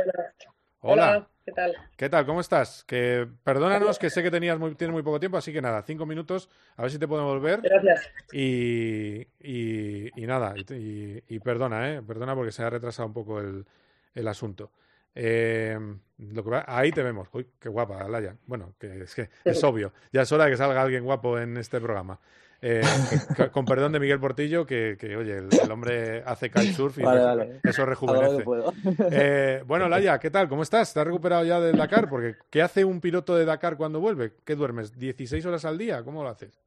[0.83, 1.29] hola.
[1.45, 1.77] ¿Qué tal?
[1.97, 2.25] ¿Qué tal?
[2.25, 2.85] ¿Cómo estás?
[2.85, 6.07] Que perdónanos que sé que tenías muy, tienes muy poco tiempo, así que nada, cinco
[6.07, 7.61] minutos, a ver si te podemos ver.
[7.63, 8.09] Gracias.
[8.33, 12.03] Y, y, y nada, y, y, perdona, ¿eh?
[12.03, 13.67] Perdona porque se ha retrasado un poco el,
[14.15, 14.71] el asunto.
[15.15, 15.77] Eh,
[16.19, 17.29] lo que va, ahí te vemos.
[17.33, 18.37] Uy, qué guapa, Laia.
[18.47, 19.93] Bueno, que es que es obvio.
[20.13, 22.21] Ya es hora de que salga alguien guapo en este programa.
[22.65, 22.81] Eh,
[23.53, 27.21] con perdón de Miguel Portillo, que, que oye, el, el, hombre hace kitesurf y vale,
[27.21, 27.61] vale.
[27.65, 28.45] eso rejuvenece.
[29.11, 30.49] Eh, bueno, Laia, ¿qué tal?
[30.49, 30.95] ¿Cómo estás?
[30.95, 32.09] ¿Te has recuperado ya del Dakar?
[32.09, 34.35] Porque ¿qué hace un piloto de Dakar cuando vuelve?
[34.45, 34.97] ¿Qué duermes?
[34.97, 36.05] ¿16 horas al día?
[36.05, 36.63] ¿Cómo lo haces?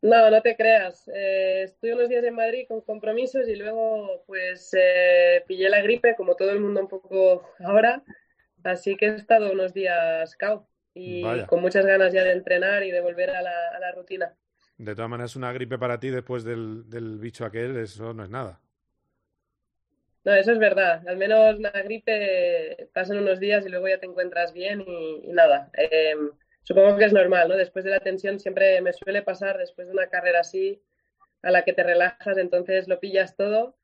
[0.00, 1.10] No, no te creas.
[1.12, 6.14] Eh, estuve unos días en Madrid con compromisos y luego pues eh, pillé la gripe,
[6.14, 8.04] como todo el mundo un poco ahora.
[8.62, 11.46] Así que he estado unos días cao y Vaya.
[11.48, 14.36] con muchas ganas ya de entrenar y de volver a la, a la rutina.
[14.78, 18.30] De todas maneras, una gripe para ti después del, del, bicho aquel, eso no es
[18.30, 18.60] nada.
[20.24, 21.06] No, eso es verdad.
[21.08, 25.70] Al menos la gripe pasan unos días y luego ya te encuentras bien y, nada.
[25.78, 26.14] Eh,
[26.62, 27.56] supongo que es normal, ¿no?
[27.56, 30.82] Después de la tensión siempre me suele pasar, después de una carrera así,
[31.42, 33.76] a la que te relajas, entonces lo pillas todo.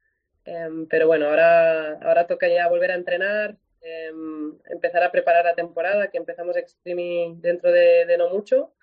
[0.44, 4.10] Eh, pero bueno, ahora, ahora toca ya volver a entrenar, eh,
[4.68, 8.74] empezar a preparar la temporada, que empezamos Extreme dentro de, de no mucho.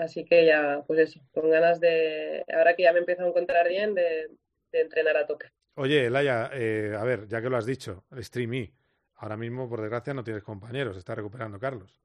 [0.00, 3.68] Así que ya, pues eso, con ganas de, ahora que ya me empiezo a encontrar
[3.68, 4.28] bien, de,
[4.72, 5.46] de entrenar a tope.
[5.74, 8.72] Oye, Laia, eh, a ver, ya que lo has dicho, el Streamy,
[9.16, 12.00] ahora mismo, por desgracia, no tienes compañeros, está recuperando Carlos.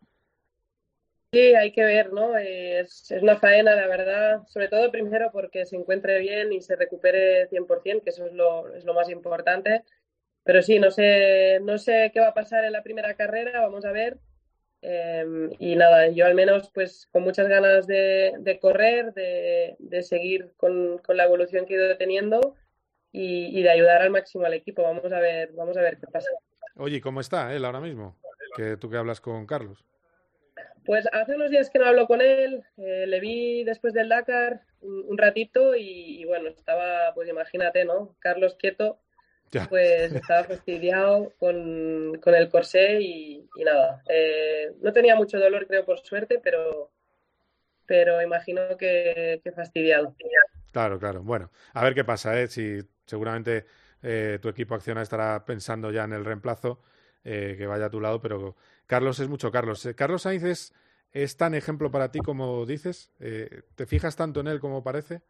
[1.31, 2.37] Sí, hay que ver, ¿no?
[2.37, 6.75] Es, es, una faena, la verdad, sobre todo primero porque se encuentre bien y se
[6.75, 9.83] recupere 100%, que eso es lo, es lo más importante.
[10.43, 13.83] Pero sí, no sé, no sé qué va a pasar en la primera carrera, vamos
[13.83, 14.19] a ver.
[14.87, 20.03] Eh, y nada, yo al menos pues con muchas ganas de, de correr, de, de
[20.03, 22.55] seguir con, con, la evolución que he ido teniendo
[23.11, 24.83] y, y, de ayudar al máximo al equipo.
[24.83, 26.29] Vamos a ver, vamos a ver qué pasa.
[26.75, 28.15] Oye, ¿cómo está él ahora mismo?
[28.55, 29.83] Que tú que hablas con Carlos.
[30.85, 34.61] Pues hace unos días que no hablo con él, eh, le vi después del Dakar
[34.81, 38.15] un, un ratito y, y, bueno, estaba, pues imagínate, ¿no?
[38.19, 38.99] Carlos quieto,
[39.51, 39.67] ya.
[39.69, 44.01] pues estaba fastidiado con, con el corsé y, y nada.
[44.09, 46.91] Eh, no tenía mucho dolor, creo, por suerte, pero,
[47.85, 50.15] pero imagino que, que, fastidiado.
[50.71, 51.23] Claro, claro.
[51.23, 52.47] Bueno, a ver qué pasa, ¿eh?
[52.47, 53.65] Si seguramente
[54.01, 56.81] eh, tu equipo Acciona estará pensando ya en el reemplazo,
[57.23, 58.55] eh, que vaya a tu lado, pero
[58.85, 59.85] Carlos es mucho Carlos.
[59.85, 60.73] Eh, Carlos Sainz es,
[61.11, 63.09] es, tan ejemplo para ti como dices.
[63.17, 65.21] ¿Te fijas tanto en él como parece?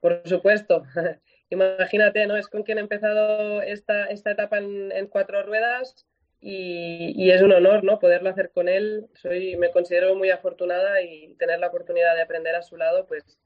[0.00, 0.82] Por supuesto.
[1.50, 2.36] imagínate, ¿no?
[2.36, 6.06] Es con quien he empezado esta, esta etapa en, en cuatro ruedas
[6.40, 7.98] y, y, es un honor, ¿no?
[7.98, 9.06] Poderlo hacer con él.
[9.14, 13.38] Soy, me considero muy afortunada y tener la oportunidad de aprender a su lado, pues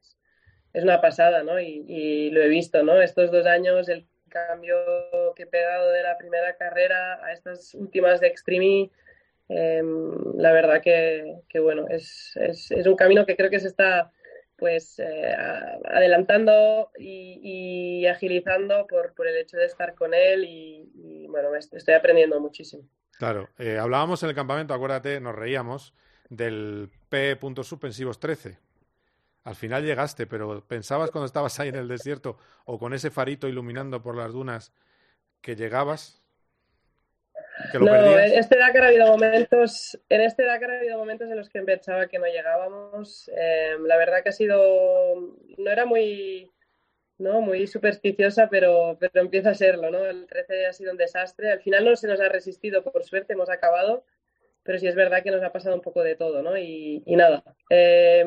[0.73, 1.61] es una pasada, ¿no?
[1.61, 3.01] Y, y lo he visto, ¿no?
[3.01, 4.77] Estos dos años, el cambio
[5.37, 8.91] que he pegado de la primera carrera a estas últimas de Extreme,
[9.49, 9.83] eh,
[10.37, 14.11] la verdad que, que bueno, es, es, es un camino que creo que se está
[14.63, 15.35] pues eh,
[15.93, 21.95] adelantando y, agilizando por, por el hecho de estar con él y, y bueno, estoy
[21.95, 22.85] aprendiendo muchísimo.
[23.19, 25.95] Claro, eh, hablábamos en el campamento, acuérdate, nos reíamos
[26.29, 27.37] del P.
[27.65, 28.57] suspensivos 13.
[29.43, 33.49] Al final llegaste, pero ¿pensabas cuando estabas ahí en el desierto o con ese farito
[33.49, 34.73] iluminando por las dunas
[35.41, 36.22] que llegabas?
[37.71, 38.33] Que lo no, perdías.
[38.33, 42.07] este Dakar ha habido momentos, en este Dakar ha habido momentos en los que pensaba
[42.09, 43.31] que no llegábamos.
[43.37, 46.51] Eh, la verdad que ha sido, no era muy,
[47.19, 50.05] no, muy supersticiosa, pero, pero empieza a serlo, ¿no?
[50.05, 51.51] El 13 ha sido un desastre.
[51.51, 54.05] Al final no se nos ha resistido, por suerte hemos acabado,
[54.63, 56.57] pero sí es verdad que nos ha pasado un poco de todo, ¿no?
[56.57, 57.45] Y, y nada.
[57.71, 58.25] Eh,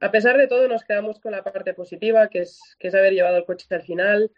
[0.00, 3.12] a pesar de todo, nos quedamos con la parte positiva, que es, que es haber
[3.12, 4.32] llevado el coche hasta el final,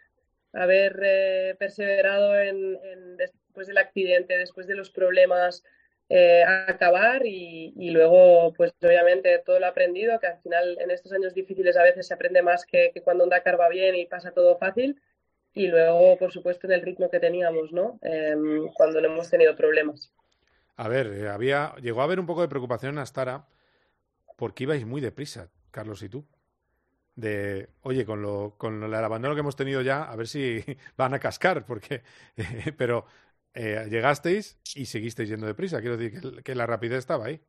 [0.53, 3.17] haber eh, perseverado en, en
[3.55, 5.63] después del accidente, después de los problemas,
[6.09, 11.13] eh, acabar y, y, luego, pues obviamente todo lo aprendido, que al final en estos
[11.13, 14.05] años difíciles a veces se aprende más que, que cuando un Dakar va bien y
[14.07, 15.01] pasa todo fácil.
[15.53, 17.97] Y luego, por supuesto, en el ritmo que teníamos, ¿no?
[18.01, 18.35] Eh,
[18.75, 20.11] cuando no hemos tenido problemas.
[20.75, 23.47] A ver, eh, había, llegó a haber un poco de preocupación en Astara
[24.35, 26.25] porque ibais muy deprisa, Carlos y tú.
[27.15, 30.61] De, oye, con, lo, con el abandono que hemos tenido ya, a ver si
[30.97, 32.03] van a cascar, porque,
[32.35, 33.05] eh, pero
[33.55, 35.81] eh, llegasteis y seguisteis yendo deprisa.
[35.81, 37.41] Quiero decir que, la rapidez estaba ahí.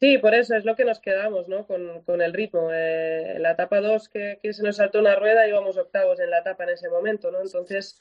[0.00, 1.66] Sí, por eso es lo que nos quedamos, ¿no?
[1.66, 2.70] Con, con el ritmo.
[2.72, 6.30] Eh, en la etapa 2 que, que, se nos saltó una rueda íbamos octavos en
[6.30, 7.40] la etapa en ese momento, ¿no?
[7.40, 8.00] Entonces,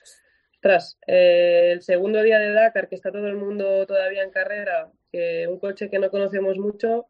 [0.64, 4.90] tras eh, el segundo día de Dakar, que está todo el mundo todavía en carrera,
[5.12, 7.08] que un coche que no conocemos mucho,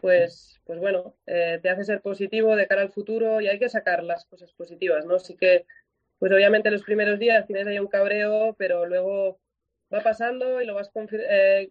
[0.00, 3.68] pues, pues bueno, eh, te hace ser positivo de cara al futuro y hay que
[3.68, 5.16] sacar las cosas positivas, ¿no?
[5.16, 5.66] Así que,
[6.18, 9.38] pues obviamente los primeros días tienes ahí un cabreo, pero luego
[9.92, 11.70] va pasando y lo vas eh,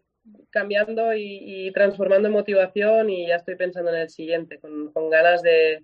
[0.49, 5.83] cambiando y, transformando en motivación y ya estoy pensando en el siguiente, con, ganas de,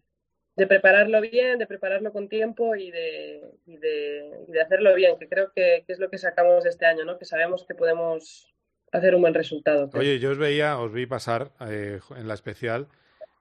[0.56, 5.28] de, prepararlo bien, de prepararlo con tiempo y de, y de, de hacerlo bien, que
[5.28, 7.18] creo que, es lo que sacamos este año, ¿no?
[7.18, 8.54] Que sabemos que podemos
[8.92, 9.90] hacer un buen resultado.
[9.94, 12.88] Oye, yo os veía, os vi pasar eh, en la especial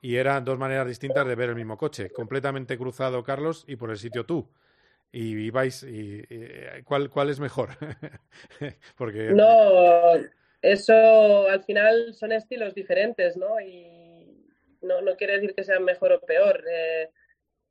[0.00, 3.90] y eran dos maneras distintas de ver el mismo coche, completamente cruzado Carlos y por
[3.90, 4.48] el sitio tú.
[5.12, 7.70] Y ibais, y, y, ¿cuál, ¿cuál es mejor?
[8.96, 9.30] Porque...
[9.32, 10.14] No,
[10.62, 13.60] eso al final son estilos diferentes, ¿no?
[13.60, 14.46] Y
[14.82, 16.62] no, no quiere decir que sean mejor o peor.
[16.70, 17.10] Eh,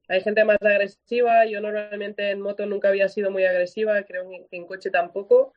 [0.07, 4.57] hay gente más agresiva, yo normalmente en moto nunca había sido muy agresiva, creo que
[4.57, 5.53] en coche tampoco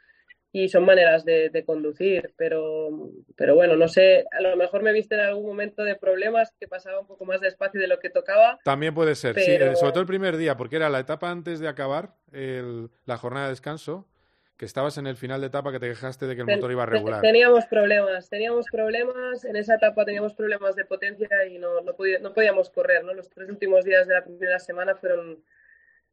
[0.52, 4.92] y son maneras de, de, conducir, pero, pero bueno, no sé, a lo mejor me
[4.92, 8.10] viste en algún momento de problemas que pasaba un poco más despacio de lo que
[8.10, 8.58] tocaba.
[8.62, 9.70] También puede ser, pero...
[9.70, 13.16] sí, sobre todo el primer día, porque era la etapa antes de acabar el, la
[13.16, 14.06] jornada de descanso,
[14.58, 16.84] que estabas en el final de etapa que te quejaste de que el motor iba
[16.84, 17.22] regular.
[17.22, 22.18] Teníamos problemas, teníamos problemas, en esa etapa teníamos problemas de potencia y no, no, podía,
[22.18, 23.14] no podíamos correr, ¿no?
[23.14, 25.42] Los tres últimos días de la primera semana fueron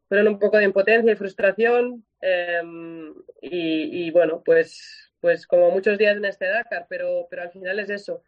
[0.09, 2.61] fueron un poco de impotencia y frustración eh,
[3.41, 7.91] y, bueno, pues, pues como muchos días en este Dakar, pero, pero al final es
[7.91, 8.23] eso.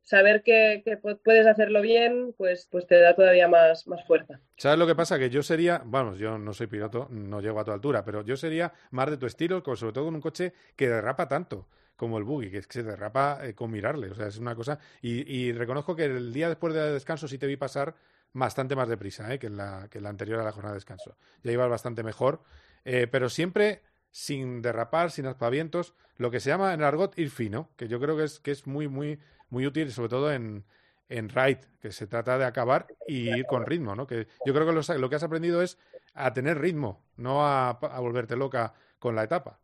[0.00, 4.40] Saber que, que, puedes hacerlo bien, pues, pues te da todavía más, más fuerza.
[4.56, 5.18] ¿Sabes lo que pasa?
[5.18, 8.36] Que yo sería, vamos, yo no soy piloto, no llego a tu altura, pero yo
[8.36, 12.24] sería más de tu estilo, sobre todo con un coche que derrapa tanto como el
[12.24, 14.08] buggy, que se derrapa eh, con mirarle.
[14.08, 14.78] O sea, es una cosa.
[15.02, 17.96] Y, y reconozco que el día después del descanso sí te vi pasar
[18.32, 19.38] bastante más deprisa ¿eh?
[19.38, 21.16] que, la, que la anterior a la jornada de descanso.
[21.42, 22.42] Ya ibas bastante mejor,
[22.84, 27.70] eh, pero siempre sin derrapar, sin aspavientos, lo que se llama en argot ir fino,
[27.76, 30.64] que yo creo que es, que es muy, muy, muy útil, sobre todo en,
[31.08, 34.06] en ride, que se trata de acabar y ir con ritmo, ¿no?
[34.06, 35.78] Que yo creo que lo, lo que has aprendido es
[36.14, 39.60] a tener ritmo, no a, a volverte loca con la etapa.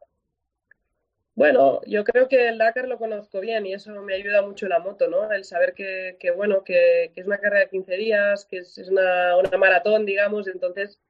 [1.36, 4.78] Bueno, yo creo que el Dakar lo conozco bien y eso me ayuda mucho la
[4.78, 5.32] moto, ¿no?
[5.32, 8.78] El saber que, que bueno, que, que, es una carrera de 15 días, que es,
[8.78, 11.00] es una, una, maratón, digamos, entonces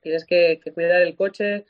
[0.00, 1.66] tienes que, que cuidar el coche,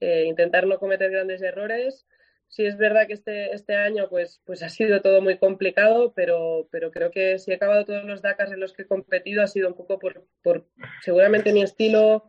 [0.00, 2.06] eh, intentar no cometer grandes errores.
[2.48, 6.68] Sí es verdad que este, este año pues, pues ha sido todo muy complicado, pero,
[6.72, 9.46] pero creo que si he acabado todos los Dakars en los que he competido ha
[9.46, 10.66] sido un poco por, por
[11.02, 12.24] seguramente mi estilo,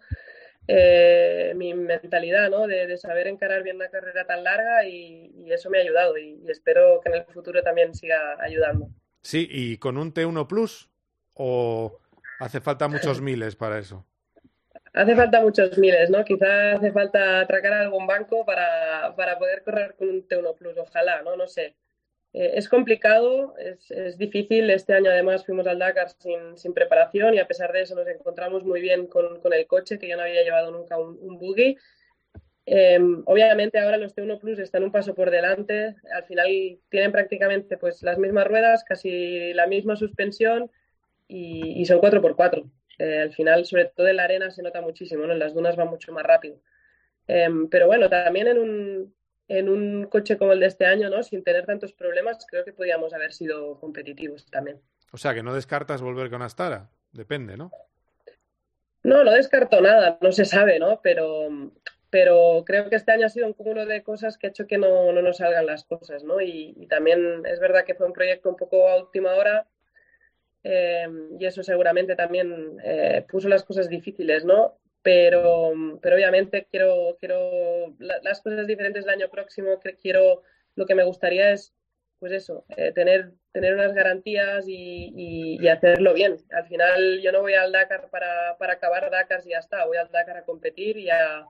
[0.74, 2.66] eh, mi mentalidad, ¿no?
[2.66, 6.18] De, de, saber encarar bien una carrera tan larga y, y eso me ha ayudado
[6.18, 8.88] y, y, espero que en el futuro también siga ayudando.
[9.22, 10.90] Sí, ¿y con un T1 Plus
[11.36, 12.00] o
[12.40, 14.06] hace falta muchos miles para eso?
[14.94, 16.24] Hace falta muchos miles, ¿no?
[16.24, 20.78] Quizás hace falta atracar a algún banco para, para poder correr con un T1 Plus,
[20.78, 21.36] ojalá, ¿no?
[21.36, 21.76] No sé.
[22.34, 24.70] Eh, es complicado, es, es, difícil.
[24.70, 28.08] Este año además fuimos al Dakar sin, sin, preparación y a pesar de eso nos
[28.08, 31.38] encontramos muy bien con, con el coche, que yo no había llevado nunca un, un
[31.38, 31.78] buggy.
[32.66, 35.96] Eh, obviamente ahora los T1 Plus están un paso por delante.
[36.14, 36.48] Al final
[36.90, 40.72] tienen prácticamente pues las mismas ruedas, casi la misma suspensión
[41.28, 42.70] y, y son 4x4.
[43.00, 45.34] Eh, al final, sobre todo en la arena, se nota muchísimo, ¿no?
[45.34, 46.58] En las dunas va mucho más rápido.
[47.28, 49.16] Eh, pero bueno, también en un,
[49.58, 51.24] en un coche como el de este año, ¿no?
[51.24, 54.80] Sin tener tantos problemas, creo que podíamos haber sido competitivos también.
[55.12, 57.72] O sea, que no descartas volver con Astara, depende, ¿no?
[59.04, 61.02] No, no descarto nada, no se sabe, ¿no?
[61.02, 61.50] Pero
[62.10, 64.78] pero creo que este año ha sido un cúmulo de cosas que ha hecho que
[64.78, 66.42] no, no nos salgan las cosas, ¿no?
[66.42, 69.66] Y, y, también es verdad que fue un proyecto un poco a última hora
[70.64, 71.08] eh,
[71.40, 74.78] y eso seguramente también eh, puso las cosas difíciles, ¿no?
[75.04, 80.44] Pero, pero obviamente quiero, quiero la, las cosas diferentes el año próximo, que quiero,
[80.76, 81.74] lo que me gustaría es,
[82.20, 86.38] pues eso, eh, tener, tener unas garantías y, y, hacerlo bien.
[86.52, 89.98] Al final yo no voy al Dakar para, para acabar Dakar y ya está, voy
[89.98, 91.48] al Dakar a competir y a,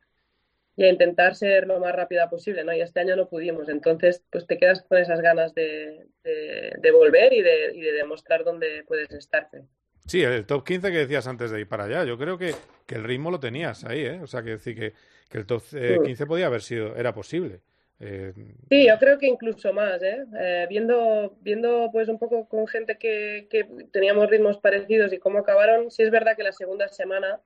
[0.75, 2.73] y a intentar ser lo más rápida posible, ¿no?
[2.73, 6.91] Y este año no pudimos, entonces pues te quedas con esas ganas de, de, de
[6.91, 9.65] volver y de, y de, demostrar dónde puedes estarte.
[10.11, 12.53] Sí, el top 15 que decías antes de ir para allá, yo creo que,
[12.85, 14.19] que el ritmo lo tenías ahí, ¿eh?
[14.21, 14.91] O sea, que decir que,
[15.29, 17.61] que el top eh, 15 podía haber sido, era posible.
[18.01, 18.33] Eh...
[18.69, 20.25] Sí, yo creo que incluso más, ¿eh?
[20.37, 25.39] eh viendo, viendo pues un poco con gente que, que teníamos ritmos parecidos y cómo
[25.39, 27.39] acabaron, sí es verdad que la segunda semana,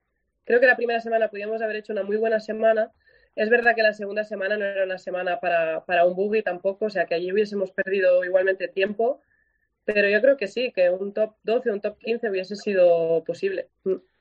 [0.43, 2.91] creo que la primera semana podíamos haber hecho una muy buena semana,
[3.35, 6.85] es verdad que la segunda semana no era una semana para, para un buggy tampoco,
[6.85, 9.21] o sea que allí hubiésemos perdido igualmente tiempo,
[9.85, 13.69] pero yo creo que sí, que un top 12, un top 15 hubiese sido posible.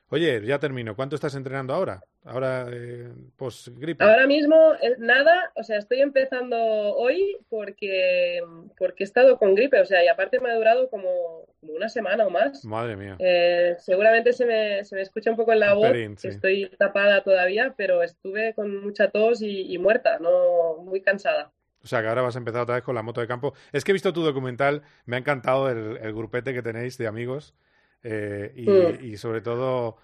[0.09, 0.95] Oye, ya termino.
[0.95, 2.03] ¿Cuánto estás entrenando ahora?
[2.23, 4.03] Ahora, eh, post gripe.
[4.03, 8.39] Ahora mismo, eh, nada, o sea, estoy empezando hoy porque,
[8.77, 11.89] porque he estado con gripe, o sea, y aparte me ha durado como, como una
[11.89, 12.63] semana o más.
[12.65, 13.15] Madre mía.
[13.19, 16.29] Eh, seguramente se me, se me escucha un poco en la voz, Perín, sí.
[16.29, 21.51] estoy tapada todavía, pero estuve con mucha tos y, y muerta, no muy cansada.
[21.85, 23.53] O sea, que ahora vas a empezar otra vez con la moto de campo.
[23.71, 27.05] Es que he visto tu documental, me ha encantado el, el grupete que tenéis de
[27.05, 27.53] amigos
[28.01, 29.05] eh, y, mm.
[29.05, 29.97] y, sobre todo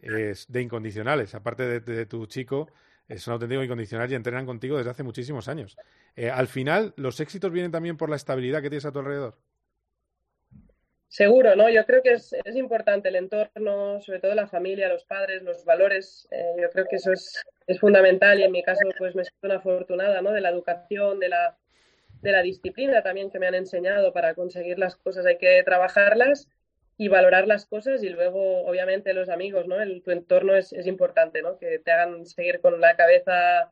[0.00, 1.34] eh, de incondicionales.
[1.34, 2.70] Aparte de, de, tu chico,
[3.06, 5.76] es un auténtico incondicional y entrenan contigo desde hace muchísimos años.
[6.16, 9.36] Eh, al final, ¿los éxitos vienen también por la estabilidad que tienes a tu alrededor?
[11.08, 11.68] Seguro, ¿no?
[11.68, 15.64] Yo creo que es, es importante el entorno, sobre todo la familia, los padres, los
[15.64, 16.28] valores.
[16.30, 19.46] Eh, yo creo que eso es, es, fundamental y en mi caso pues me siento
[19.46, 20.32] una afortunada, ¿no?
[20.32, 21.56] De la educación, de la,
[22.22, 25.26] de la disciplina también que me han enseñado para conseguir las cosas.
[25.26, 26.48] Hay que trabajarlas
[26.98, 29.80] y valorar las cosas y luego obviamente los amigos, ¿no?
[29.80, 31.58] El, tu entorno es, es importante, ¿no?
[31.58, 33.70] Que te hagan seguir con la cabeza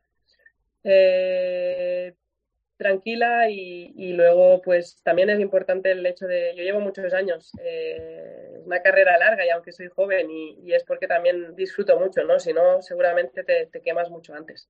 [0.84, 2.14] eh,
[2.76, 7.52] tranquila y, y, luego pues también es importante el hecho de, yo llevo muchos años,
[7.62, 12.24] eh, una carrera larga y aunque soy joven y, y, es porque también disfruto mucho,
[12.24, 12.38] ¿no?
[12.38, 14.68] Si no, seguramente te, te, quemas mucho antes.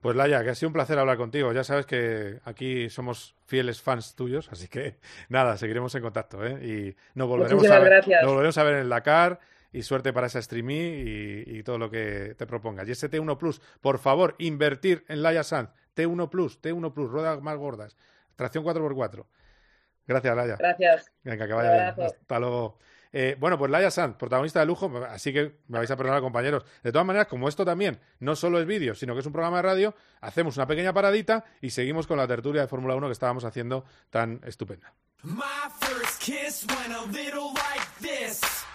[0.00, 1.52] Pues Laia, que ha sido un placer hablar contigo.
[1.52, 4.96] Ya sabes que aquí somos fieles fans tuyos, así que
[5.28, 6.58] nada, seguiremos en contacto ¿eh?
[6.62, 9.40] y nos volveremos, a ver, nos volveremos a ver en el Dakar
[9.72, 12.86] y suerte para esa streaming y, y, todo lo que te propongas.
[12.88, 15.70] Y ese T1 Plus, por favor, invertir en Laia Sanz.
[15.94, 17.96] T1 Plus, T1 Plus, ruedas más gordas,
[18.36, 19.24] tracción 4x4.
[20.06, 20.56] Gracias, Laia.
[20.56, 21.12] Gracias.
[21.22, 22.06] Venga, que vaya bien.
[22.06, 22.78] Hasta luego.
[23.12, 26.64] Eh, bueno, pues Laia Sanz, protagonista de lujo, así que me vais a perdonar, compañeros.
[26.82, 29.58] De todas maneras, como esto también no solo es vídeo, sino que es un programa
[29.58, 33.12] de radio, hacemos una pequeña paradita y seguimos con la tertulia de Fórmula 1 que
[33.12, 34.94] estábamos haciendo tan estupenda.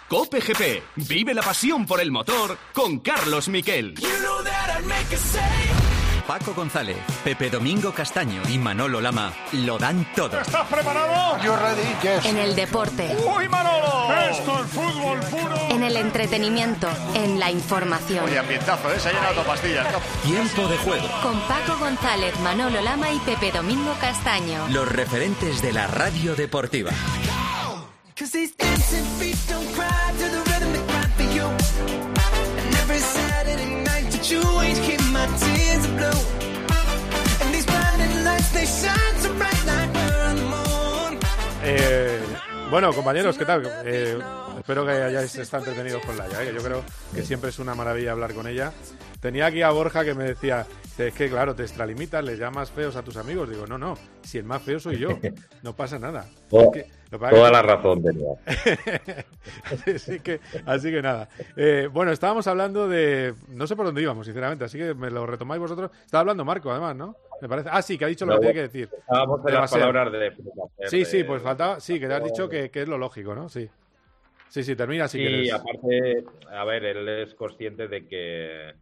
[0.08, 3.96] Cope GP, vive la pasión por el motor con Carlos Miquel.
[3.96, 5.87] You know
[6.28, 10.42] Paco González, Pepe Domingo Castaño y Manolo Lama lo dan todo.
[10.42, 11.42] ¿Estás preparado?
[11.42, 12.26] Yo ready, yes.
[12.26, 13.16] En el deporte.
[13.26, 14.14] ¡Uy, Manolo!
[14.30, 15.56] Esto es fútbol puro.
[15.70, 18.26] En el entretenimiento, en la información.
[18.26, 19.00] Oye, ambientazo, ¿eh?
[19.00, 19.88] Se ha llenado pastillas.
[20.24, 21.08] Tiempo de juego.
[21.24, 24.68] Con Paco González, Manolo Lama y Pepe Domingo Castaño.
[24.68, 26.92] Los referentes de la radio deportiva.
[34.30, 34.97] you ain't tears
[35.98, 36.22] blue.
[37.42, 41.20] And these blinding lights, they shine so bright like we're on the moon.
[41.64, 42.20] Eh,
[42.70, 43.64] bueno, compañeros, ¿qué tal?
[43.86, 44.18] Eh,
[44.60, 46.54] espero que hayáis estado entretenidos con Laia, ¿eh?
[46.54, 46.84] yo creo
[47.14, 48.74] que siempre es una maravilla hablar con ella.
[49.20, 50.66] Tenía aquí a Borja que me decía,
[50.98, 53.50] es que claro, te extralimitas, le llamas feos a tus amigos.
[53.50, 55.10] Digo, no, no, si el más feo soy yo,
[55.64, 56.26] no pasa nada.
[56.52, 58.30] Oh, es que, toda la razón tenía.
[59.96, 61.30] así, que, así que nada.
[61.56, 63.34] Eh, bueno, estábamos hablando de...
[63.50, 65.92] No sé por dónde íbamos, sinceramente, así que me lo retomáis vosotros.
[66.04, 67.16] Estaba hablando Marco, además, ¿no?
[67.42, 67.70] Me parece.
[67.72, 68.90] Ah, sí, que ha dicho lo que tiene que decir.
[68.92, 70.34] Estábamos en las palabras de...
[70.88, 71.80] Sí, sí, pues faltaba...
[71.80, 73.50] Sí, que te has dicho que, que es lo lógico, ¿no?
[73.50, 73.70] Sí.
[74.50, 75.48] Sí, sí, termina si sí, quieres.
[75.48, 78.74] Y aparte, a ver, él es consciente de que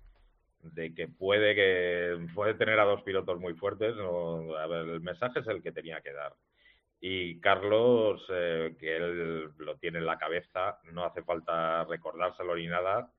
[0.73, 3.95] de que puede que puede tener a dos pilotos muy fuertes.
[3.99, 6.33] O, a ver, el mensaje es el que tenía que dar.
[7.07, 12.65] Y Carlos, eh, que él lo tiene en la cabeza, no hace falta recordárselo ni
[12.65, 13.11] nada.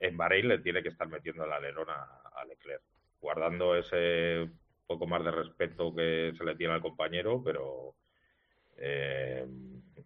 [0.00, 2.82] En Bahrein le tiene que estar metiendo el alerón a, Leclerc,
[3.20, 4.50] guardando ese
[4.84, 7.94] poco más de respeto que se le tiene al compañero, pero
[8.78, 9.46] eh,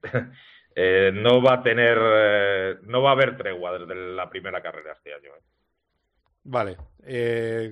[0.75, 4.93] eh, no va a tener, eh, no va a haber tregua desde la primera carrera
[4.93, 5.31] este año.
[6.45, 6.77] Vale.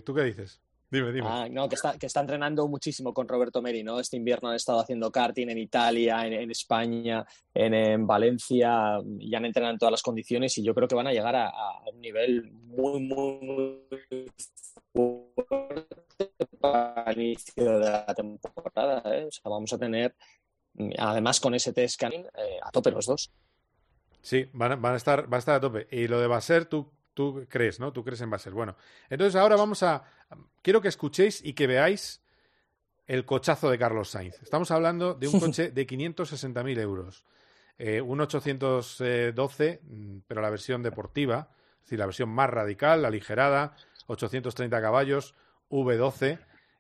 [0.03, 0.63] ¿Tú qué dices?
[0.91, 1.29] Dime, dime.
[1.31, 4.01] Ah, no, que está, que está entrenando muchísimo con Roberto Meri, ¿no?
[4.01, 7.25] Este invierno han estado haciendo karting en Italia, en, en España,
[7.55, 11.07] en, en Valencia, y han entrenado en todas las condiciones y yo creo que van
[11.07, 13.87] a llegar a, a un nivel muy, muy,
[14.93, 19.27] muy fuerte para el inicio de la temporada, ¿eh?
[19.27, 20.17] O sea, vamos a tener,
[20.99, 23.31] además con ese test scanning, eh, a tope los dos.
[24.23, 25.87] Sí, van a, van a estar, va a estar a tope.
[25.91, 27.93] Y lo de Baser, tú, tú crees, ¿no?
[27.93, 28.55] Tú crees en Baser.
[28.55, 28.77] Bueno,
[29.11, 30.03] entonces ahora vamos a.
[30.63, 32.23] Quiero que escuchéis y que veáis
[33.07, 34.41] el cochazo de Carlos Sainz.
[34.43, 37.25] Estamos hablando de un coche de 560.000 euros.
[37.77, 43.77] Eh, un 812, mm, pero la versión deportiva, es decir, la versión más radical, aligerada,
[44.07, 45.35] 830 caballos,
[45.69, 46.39] V12,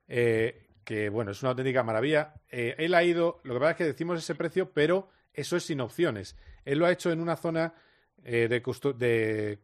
[0.09, 2.33] eh, que bueno, es una auténtica maravilla.
[2.49, 5.65] Eh, él ha ido, lo que pasa es que decimos ese precio, pero eso es
[5.65, 6.35] sin opciones.
[6.65, 7.75] Él lo ha hecho en una zona
[8.25, 8.61] eh, de,
[8.97, 9.59] de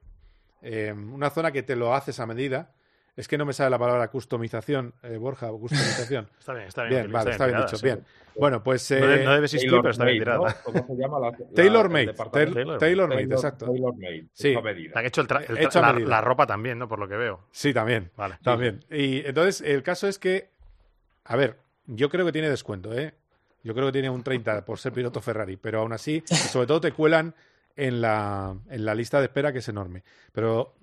[0.63, 2.73] eh, una zona que te lo haces a medida.
[3.17, 6.29] Es que no me sale la palabra customización, eh, Borja, customización.
[6.39, 7.85] Está bien, está bien, Bien, vale, está está bien dicho, sí.
[7.87, 8.05] bien.
[8.39, 8.91] Bueno, pues...
[8.91, 10.55] No de- eh, no debe existir, pero está bien tirada.
[10.63, 13.65] ¿Cómo se llama la, la- Tailor el made, tailor made, exacto.
[13.65, 14.49] Tailor made, Sí.
[14.49, 14.93] hecho a medida.
[14.93, 16.89] Te han hecho el tra- el tra- Hecho la, la ropa también, ¿no?
[16.89, 17.41] Por lo que veo.
[17.53, 18.11] Sí, también.
[18.19, 18.37] Vale.
[18.43, 18.85] También.
[18.91, 20.51] Y entonces, el caso es que,
[21.25, 23.15] a ver, yo creo que tiene descuento, ¿eh?
[23.63, 26.83] Yo creo que tiene un 30 por ser piloto Ferrari, pero aún así, sobre todo
[26.83, 27.35] te cuelan
[27.77, 30.03] en la, en la lista de espera que es enorme.
[30.33, 30.75] Pero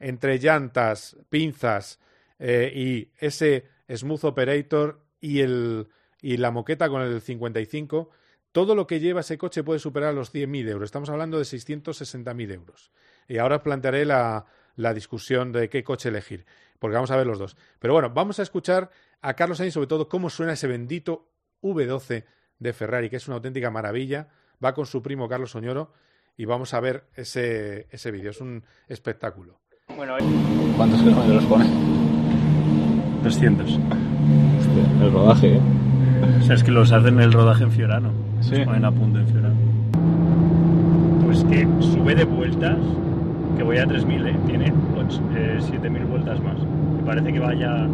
[0.00, 2.00] entre llantas, pinzas
[2.38, 5.88] eh, y ese Smooth Operator y, el,
[6.20, 8.10] y la moqueta con el 55,
[8.52, 10.86] todo lo que lleva ese coche puede superar los 100.000 euros.
[10.86, 12.92] Estamos hablando de 660.000 euros.
[13.28, 14.46] Y ahora os plantearé la,
[14.76, 16.46] la discusión de qué coche elegir,
[16.78, 17.56] porque vamos a ver los dos.
[17.78, 18.90] Pero bueno, vamos a escuchar
[19.20, 21.28] a Carlos Sainz, sobre todo, cómo suena ese bendito
[21.62, 22.24] V12
[22.58, 24.28] de Ferrari, que es una auténtica maravilla.
[24.64, 25.92] Va con su primo Carlos Oñoro
[26.38, 28.30] y vamos a ver ese, ese vídeo.
[28.30, 29.58] Es un espectáculo.
[30.76, 31.66] ¿Cuántos kilómetros pone?
[33.24, 33.78] 200.
[35.02, 35.60] el rodaje, ¿eh?
[36.40, 38.10] O sea, es que los hacen el rodaje en Fiorano.
[38.40, 38.54] Sí.
[38.56, 39.56] Los ponen a punto en Fiorano.
[41.26, 42.78] Pues que sube de vueltas,
[43.56, 44.36] que voy a 3000, ¿eh?
[44.46, 46.56] Tiene och- eh, 7000 vueltas más.
[46.96, 47.86] Me parece que vaya.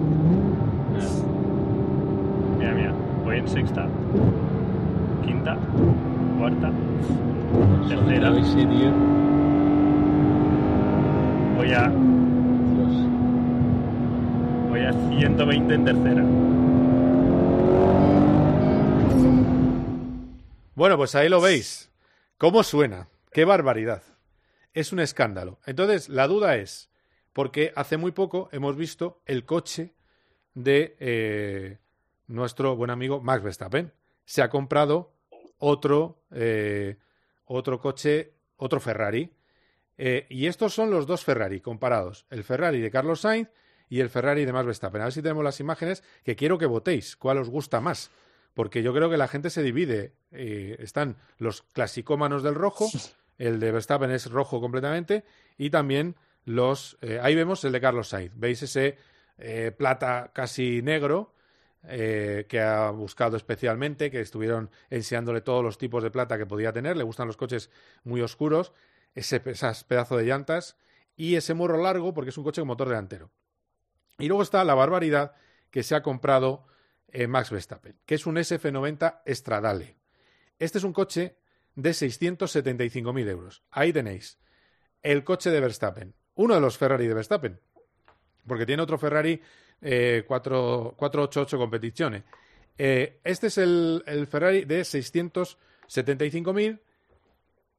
[2.58, 2.92] Mira, mira.
[3.24, 3.88] Voy en sexta,
[5.24, 5.56] quinta,
[6.44, 6.70] cuarta,
[7.88, 8.30] tercera.
[11.56, 11.88] Voy a.
[14.68, 16.22] Voy a 120 en tercera.
[20.74, 21.90] Bueno, pues ahí lo veis.
[22.36, 23.08] ¿Cómo suena?
[23.32, 24.02] ¡Qué barbaridad!
[24.74, 25.60] Es un escándalo.
[25.64, 26.90] Entonces, la duda es,
[27.32, 29.94] porque hace muy poco hemos visto el coche
[30.52, 31.78] de eh,
[32.26, 33.94] nuestro buen amigo Max Verstappen.
[34.26, 35.13] Se ha comprado
[35.64, 36.96] otro, eh,
[37.46, 39.30] otro coche, otro Ferrari.
[39.96, 42.26] Eh, y estos son los dos Ferrari comparados.
[42.30, 43.48] El Ferrari de Carlos Sainz
[43.88, 45.00] y el Ferrari de Max Verstappen.
[45.00, 47.16] A ver si tenemos las imágenes que quiero que votéis.
[47.16, 48.10] ¿Cuál os gusta más?
[48.52, 50.12] Porque yo creo que la gente se divide.
[50.32, 52.88] Eh, están los clasicómanos del rojo,
[53.38, 55.24] el de Verstappen es rojo completamente,
[55.56, 56.98] y también los...
[57.00, 58.32] eh, ahí vemos el de Carlos Sainz.
[58.36, 58.98] ¿Veis ese
[59.76, 61.33] plata casi negro
[61.88, 66.72] eh, que ha buscado especialmente, que estuvieron enseñándole todos los tipos de plata que podía
[66.72, 66.96] tener?
[66.96, 67.70] Le gustan los coches
[68.04, 68.72] muy oscuros,
[69.14, 70.76] ese esas pedazo de llantas
[71.16, 73.30] y ese morro largo porque es un coche con motor delantero.
[74.18, 75.34] Y luego está la barbaridad
[75.70, 76.66] que se ha comprado
[77.08, 79.96] eh, Max Verstappen, que es un SF90 Stradale.
[80.58, 81.36] Este es un coche
[81.74, 83.62] de 675.000 euros.
[83.70, 84.38] Ahí tenéis
[85.02, 87.60] el coche de Verstappen, uno de los Ferrari de Verstappen,
[88.46, 89.42] porque tiene otro Ferrari
[89.84, 92.24] eh, 4, 488 Competizione.
[92.76, 96.80] Eh, este es el, el Ferrari de 675.000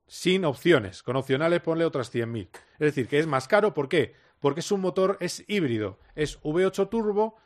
[0.07, 1.03] sin opciones.
[1.03, 2.47] Con opcionales ponle otras 100.000.
[2.73, 3.73] Es decir, que es más caro.
[3.73, 4.13] ¿Por qué?
[4.39, 5.99] Porque es un motor, es híbrido.
[6.13, 7.37] Es V8 turbo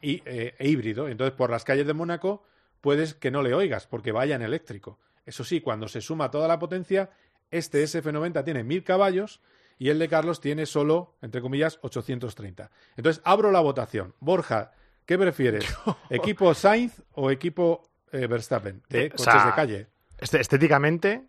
[0.00, 1.08] y, eh, e híbrido.
[1.08, 2.44] Entonces, por las calles de Mónaco
[2.80, 4.98] puedes que no le oigas porque vaya en eléctrico.
[5.24, 7.10] Eso sí, cuando se suma toda la potencia,
[7.52, 9.40] este SF90 tiene 1000 caballos
[9.82, 12.70] y el de Carlos tiene solo, entre comillas, 830.
[12.96, 14.14] Entonces, abro la votación.
[14.20, 14.70] Borja,
[15.06, 15.64] ¿qué prefieres?
[16.08, 18.80] ¿Equipo Sainz o equipo eh, Verstappen?
[18.88, 19.86] De O coches sea, de calle.
[20.18, 21.26] este- estéticamente,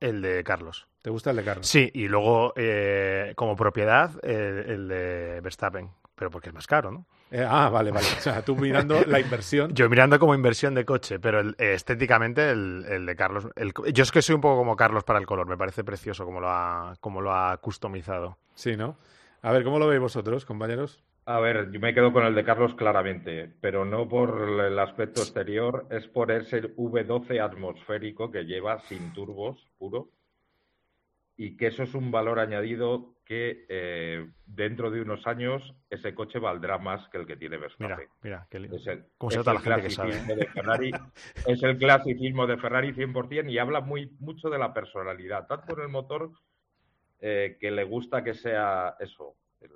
[0.00, 0.88] el de Carlos.
[1.02, 1.66] ¿Te gusta el de Carlos?
[1.68, 5.90] Sí, y luego, eh, como propiedad, eh, el de Verstappen.
[6.16, 7.06] Pero porque es más caro, ¿no?
[7.30, 8.06] Eh, ah, vale, vale.
[8.16, 9.70] O sea, tú mirando la inversión.
[9.74, 13.48] Yo mirando como inversión de coche, pero el- eh, estéticamente el, el de Carlos.
[13.56, 16.24] el- yo es que soy un poco como Carlos para el color, me parece precioso
[16.24, 18.38] como lo ha, como lo ha customizado.
[18.54, 18.96] Sí, ¿no?
[19.42, 21.02] A ver, ¿cómo lo veis vosotros, compañeros?
[21.26, 25.20] A ver, yo me quedo con el de Carlos claramente, pero no por el aspecto
[25.22, 30.08] exterior, es por ese V12 atmosférico que lleva sin turbos puro.
[31.36, 36.38] Y que eso es un valor añadido que eh, dentro de unos años ese coche
[36.38, 37.96] valdrá más que el que tiene Verstappen.
[37.98, 40.10] Mira, mira, qué li- Es el, cómo es el la gente que sabe.
[40.12, 40.90] clasicismo de Ferrari,
[41.46, 45.82] es el clasicismo de Ferrari 100% y habla muy mucho de la personalidad, tanto en
[45.82, 46.30] el motor
[47.20, 49.70] eh, que le gusta que sea eso, el,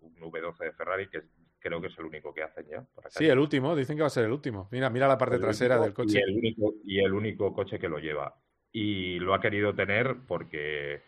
[0.00, 1.22] un V12 de Ferrari, que
[1.60, 2.84] creo que es el único que hacen ya.
[3.10, 4.68] Sí, el último, dicen que va a ser el último.
[4.72, 6.18] Mira, mira la parte El trasera único- del coche.
[6.18, 8.34] Y el, único, y el único coche que lo lleva.
[8.72, 11.02] Y lo ha querido tener porque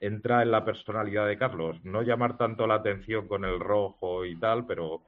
[0.00, 1.76] entra en la personalidad de Carlos.
[1.84, 5.02] No llamar tanto la atención con el rojo y tal, pero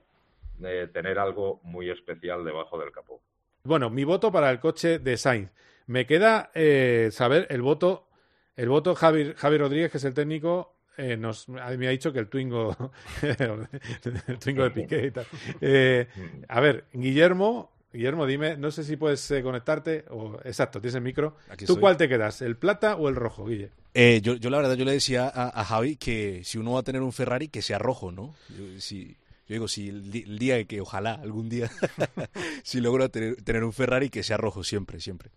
[0.64, 3.20] eh, tener algo muy especial debajo del capó.
[3.64, 5.50] Bueno, mi voto para el coche de Sainz.
[5.86, 8.08] Me queda eh, saber el voto.
[8.54, 12.18] El voto Javi, Javi Rodríguez, que es el técnico, eh, nos, me ha dicho que
[12.18, 12.76] el Twingo,
[13.22, 15.26] el Twingo de Piqué y tal.
[15.60, 16.06] Eh,
[16.48, 20.04] a ver, Guillermo, Guillermo, dime, no sé si puedes eh, conectarte.
[20.10, 21.36] O, exacto, tienes el micro.
[21.50, 23.70] Aquí ¿Tú cuál te quedas, el plata o el rojo, Guille?
[23.94, 26.80] Eh, yo, yo la verdad, yo le decía a, a Javi que si uno va
[26.80, 28.34] a tener un Ferrari, que sea rojo, ¿no?
[28.48, 29.16] Yo, si,
[29.46, 31.70] yo digo, si el, el día que ojalá algún día,
[32.62, 35.30] si logro tener, tener un Ferrari, que sea rojo siempre, siempre.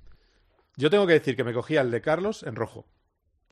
[0.77, 2.85] Yo tengo que decir que me cogía el de Carlos en rojo.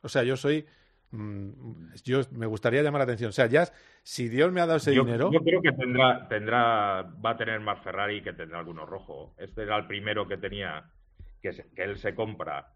[0.02, 0.66] O sea, yo soy.
[1.14, 3.30] Mm, yo me gustaría llamar la atención.
[3.30, 3.66] O sea, ya,
[4.04, 5.32] si Dios me ha dado ese Yo, dinero.
[5.32, 9.34] yo creo que tendrá, tendrá, va a tener más Ferrari que tendrá alguno rojo.
[9.38, 10.86] Este era el primero que tenía,
[11.42, 12.74] que, se- que él se compra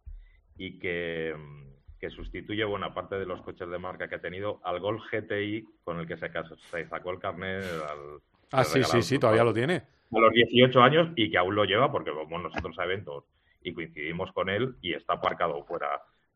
[0.58, 1.68] y que, mm,
[2.00, 5.66] que sustituye buena parte de los coches de marca que ha tenido al Gol GTI
[5.84, 8.20] con el que se, casó- se sacó el carnet al,
[8.52, 9.84] Ah, sí, sí, sí, todavía lo tiene.
[10.14, 13.26] A los 18 años y que aún lo lleva porque vamos nosotros a eventos
[13.62, 15.90] y coincidimos con él y está aparcado fuera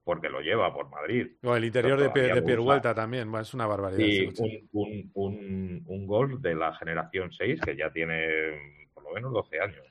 [0.03, 1.27] porque lo lleva por Madrid.
[1.43, 2.09] O el interior de,
[2.41, 2.57] de.
[2.57, 3.33] Vuelta también.
[3.35, 3.99] Es una barbaridad.
[3.99, 9.11] Sí, un, un, un, un Golf de la generación 6 que ya tiene por lo
[9.13, 9.85] menos 12 años.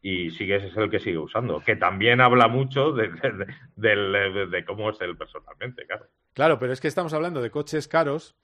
[0.00, 3.54] Y sigue, ese es el que sigue usando, que también habla mucho de, de- de-
[3.76, 6.06] del- de- de cómo es él personalmente, claro.
[6.34, 8.36] Claro, pero es que estamos hablando de coches caros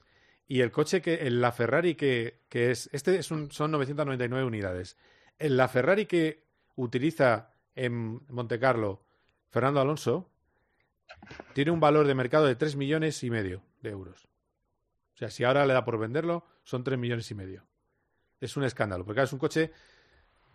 [0.47, 4.43] y el coche que, en la Ferrari que, que es, este es un, son 999
[4.43, 4.97] unidades.
[5.37, 6.43] En la Ferrari que
[6.75, 9.03] utiliza en Monte Carlo
[9.51, 10.31] Fernando Alonso
[11.53, 14.25] tiene un valor de mercado de 3 millones y medio de euros.
[15.15, 17.63] O sea, si ahora le da por venderlo, son 3 millones y medio.
[18.39, 19.71] Es un escándalo, porque claro, es un coche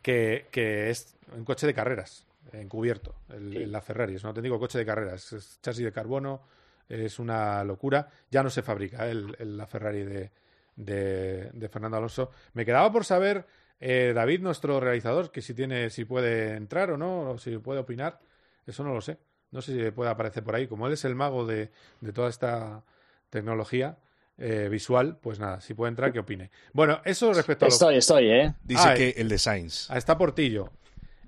[0.03, 4.15] que, que es un coche de carreras, encubierto, el, la Ferrari.
[4.15, 5.33] Es un auténtico coche de carreras.
[5.33, 6.43] Es chasis de carbono,
[6.89, 8.09] es una locura.
[8.31, 9.13] Ya no se fabrica ¿eh?
[9.13, 10.33] el, el- la Ferrari de,
[10.75, 12.31] de, de Fernando Alonso.
[12.55, 13.47] Me quedaba por saber,
[13.81, 17.81] eh, David, nuestro realizador, que si tiene, si puede entrar o no, o si puede
[17.81, 18.21] opinar.
[18.67, 19.19] Eso no lo sé.
[19.51, 20.67] No sé si puede aparecer por ahí.
[20.67, 21.71] Como él es el mago de,
[22.01, 22.83] de toda esta
[23.31, 23.99] tecnología
[24.39, 26.51] eh, visual, pues nada, si puede entrar, que opine.
[26.73, 28.55] Bueno, eso respecto a lo Estoy, estoy, ¿eh?
[28.63, 29.91] Dice Ah, que el de Sainz.
[29.91, 30.71] Ah, está Portillo.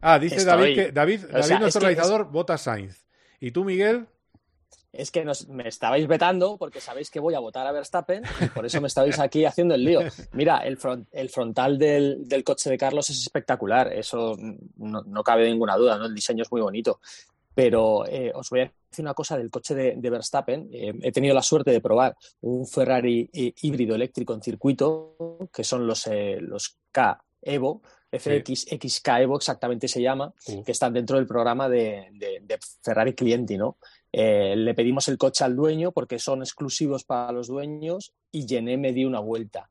[0.01, 0.53] Ah, dice Estoy.
[0.53, 3.05] David que David, O David sea, nuestro es realizador, vota Sainz.
[3.41, 4.07] ¿Y tú, Miguel?
[4.93, 8.47] Es que nos, me estabais vetando porque sabéis que voy a votar a Verstappen y
[8.47, 10.01] por eso me estabais aquí haciendo el lío.
[10.33, 14.37] Mira, el, front- el frontal del, del coche de Carlos es espectacular, eso
[14.77, 16.07] no, no cabe ninguna duda, ¿no?
[16.07, 17.01] El diseño es muy bonito.
[17.59, 20.69] Pero eh, os voy a decir una cosa del coche de, de Verstappen.
[20.73, 25.65] Eh, he tenido la suerte de probar un Ferrari eh, híbrido eléctrico en circuito, que
[25.65, 27.83] son los, eh, los K Evo,
[28.13, 30.33] FX, XK Evo exactamente se llama,
[30.65, 33.77] que están dentro del programa de, de- de Ferrari Clienti, ¿no?
[34.13, 38.77] Eh, le pedimos el coche al dueño porque son exclusivos para los dueños y Llené
[38.77, 39.69] me dio una vuelta.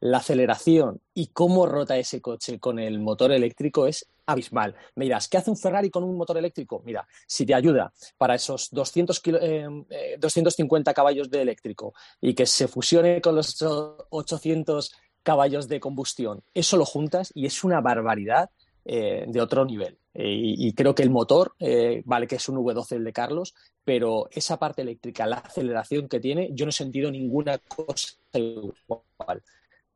[0.00, 4.74] La aceleración y cómo rota ese coche con el motor eléctrico es abismal.
[4.94, 6.82] Me dirás, ¿qué hace un Ferrari con un motor eléctrico?
[6.84, 12.34] Mira, si te ayuda para esos 200 kilo- eh, eh, 250 caballos de eléctrico y
[12.34, 17.64] que se fusione con los ocho- 800 caballos de combustión, eso lo juntas y es
[17.64, 18.50] una barbaridad
[18.90, 19.98] eh, de otro nivel.
[20.14, 23.54] Y, y creo que el motor, eh, vale que es un V12 el de Carlos,
[23.84, 29.42] pero esa parte eléctrica, la aceleración que tiene, yo no he sentido ninguna cosa igual.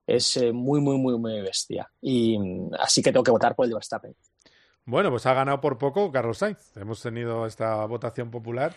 [0.07, 1.91] Es eh, muy, muy, muy, muy bestia.
[2.01, 4.15] Y mm, así que tengo que votar por el de Verstappen.
[4.85, 6.77] Bueno, pues ha ganado por poco Carlos Sainz.
[6.77, 8.75] Hemos tenido esta votación popular.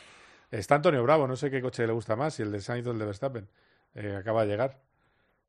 [0.52, 2.92] Está Antonio Bravo, no sé qué coche le gusta más, si el de Sainz o
[2.92, 3.48] el de Verstappen.
[3.96, 4.80] Eh, acaba de llegar.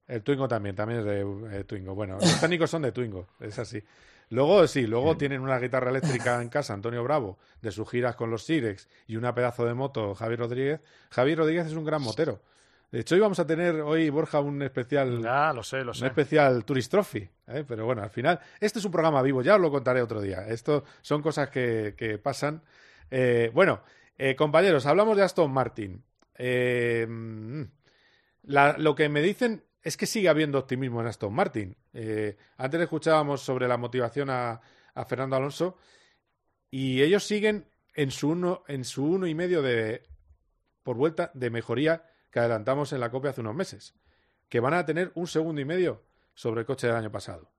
[0.09, 1.95] El Twingo también, también es de eh, Twingo.
[1.95, 3.83] Bueno, los técnicos son de Twingo, es así.
[4.31, 8.31] Luego, sí, luego tienen una guitarra eléctrica en casa, Antonio Bravo, de sus giras con
[8.31, 10.81] los Sirex y una pedazo de moto, Javier Rodríguez.
[11.11, 12.41] Javier Rodríguez es un gran motero.
[12.91, 15.23] De hecho, hoy vamos a tener, hoy, Borja, un especial.
[15.23, 16.07] Ya, lo sé, lo Un sé.
[16.07, 17.29] especial Tourist Trophy.
[17.49, 17.65] ¿eh?
[17.67, 20.47] Pero bueno, al final, este es un programa vivo, ya os lo contaré otro día.
[20.49, 22.63] Esto son cosas que, que pasan.
[23.11, 23.83] Eh, bueno,
[24.17, 26.03] eh, compañeros, hablamos de Aston Martin.
[26.39, 27.63] Mm,
[28.45, 31.77] la- lo que me dicen es que sigue habiendo optimismo en Aston Martin.
[32.57, 34.61] Antes escuchábamos sobre la motivación a,
[34.95, 35.77] a Fernando Alonso
[36.71, 40.03] y ellos siguen en su uno, en su uno y medio de,
[40.83, 43.95] por vuelta de mejoría que adelantamos en la copia hace unos meses,
[44.49, 46.05] que van a tener un segundo y medio
[46.35, 47.51] sobre el coche del año pasado.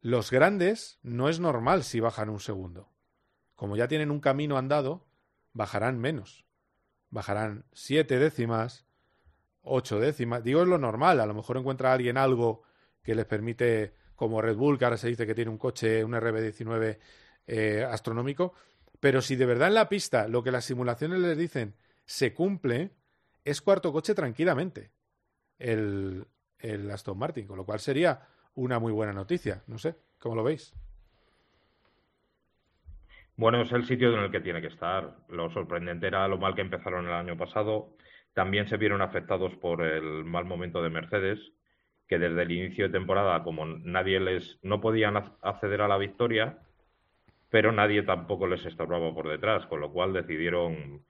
[0.00, 2.92] Los grandes no es normal si bajan un segundo.
[3.56, 5.08] Como ya tienen un camino andado,
[5.52, 6.46] bajarán menos.
[7.10, 8.86] Bajarán siete décimas,
[9.62, 10.44] ocho décimas.
[10.44, 11.20] Digo, es lo normal.
[11.20, 12.62] A lo mejor encuentra alguien algo
[13.02, 16.12] que les permite, como Red Bull, que ahora se dice que tiene un coche, un
[16.12, 16.98] RB19
[17.48, 18.54] eh, astronómico.
[19.00, 21.74] Pero si de verdad en la pista lo que las simulaciones les dicen
[22.04, 22.92] se cumple,
[23.50, 24.90] es cuarto coche tranquilamente
[25.58, 26.26] el,
[26.58, 28.20] el Aston Martin, con lo cual sería
[28.54, 29.62] una muy buena noticia.
[29.66, 30.74] No sé, ¿cómo lo veis?
[33.36, 35.16] Bueno, es el sitio en el que tiene que estar.
[35.28, 37.96] Lo sorprendente era lo mal que empezaron el año pasado.
[38.34, 41.38] También se vieron afectados por el mal momento de Mercedes,
[42.08, 45.98] que desde el inicio de temporada, como nadie les no podían ac- acceder a la
[45.98, 46.58] victoria,
[47.50, 51.04] pero nadie tampoco les estorbaba por detrás, con lo cual decidieron,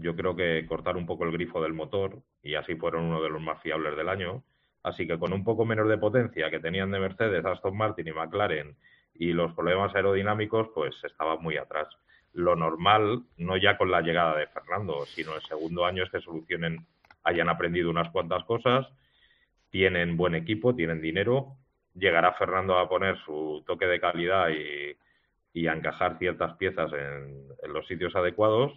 [0.00, 3.30] yo creo que cortar un poco el grifo del motor y así fueron uno de
[3.30, 4.42] los más fiables del año.
[4.82, 8.12] Así que con un poco menos de potencia que tenían de Mercedes, Aston Martin y
[8.12, 8.76] McLaren
[9.14, 11.88] y los problemas aerodinámicos, pues estaba muy atrás.
[12.32, 16.20] Lo normal, no ya con la llegada de Fernando, sino el segundo año es que
[16.20, 16.86] solucionen,
[17.24, 18.86] hayan aprendido unas cuantas cosas,
[19.70, 21.56] tienen buen equipo, tienen dinero,
[21.94, 24.96] llegará Fernando a poner su toque de calidad y,
[25.52, 28.72] y a encajar ciertas piezas en los sitios adecuados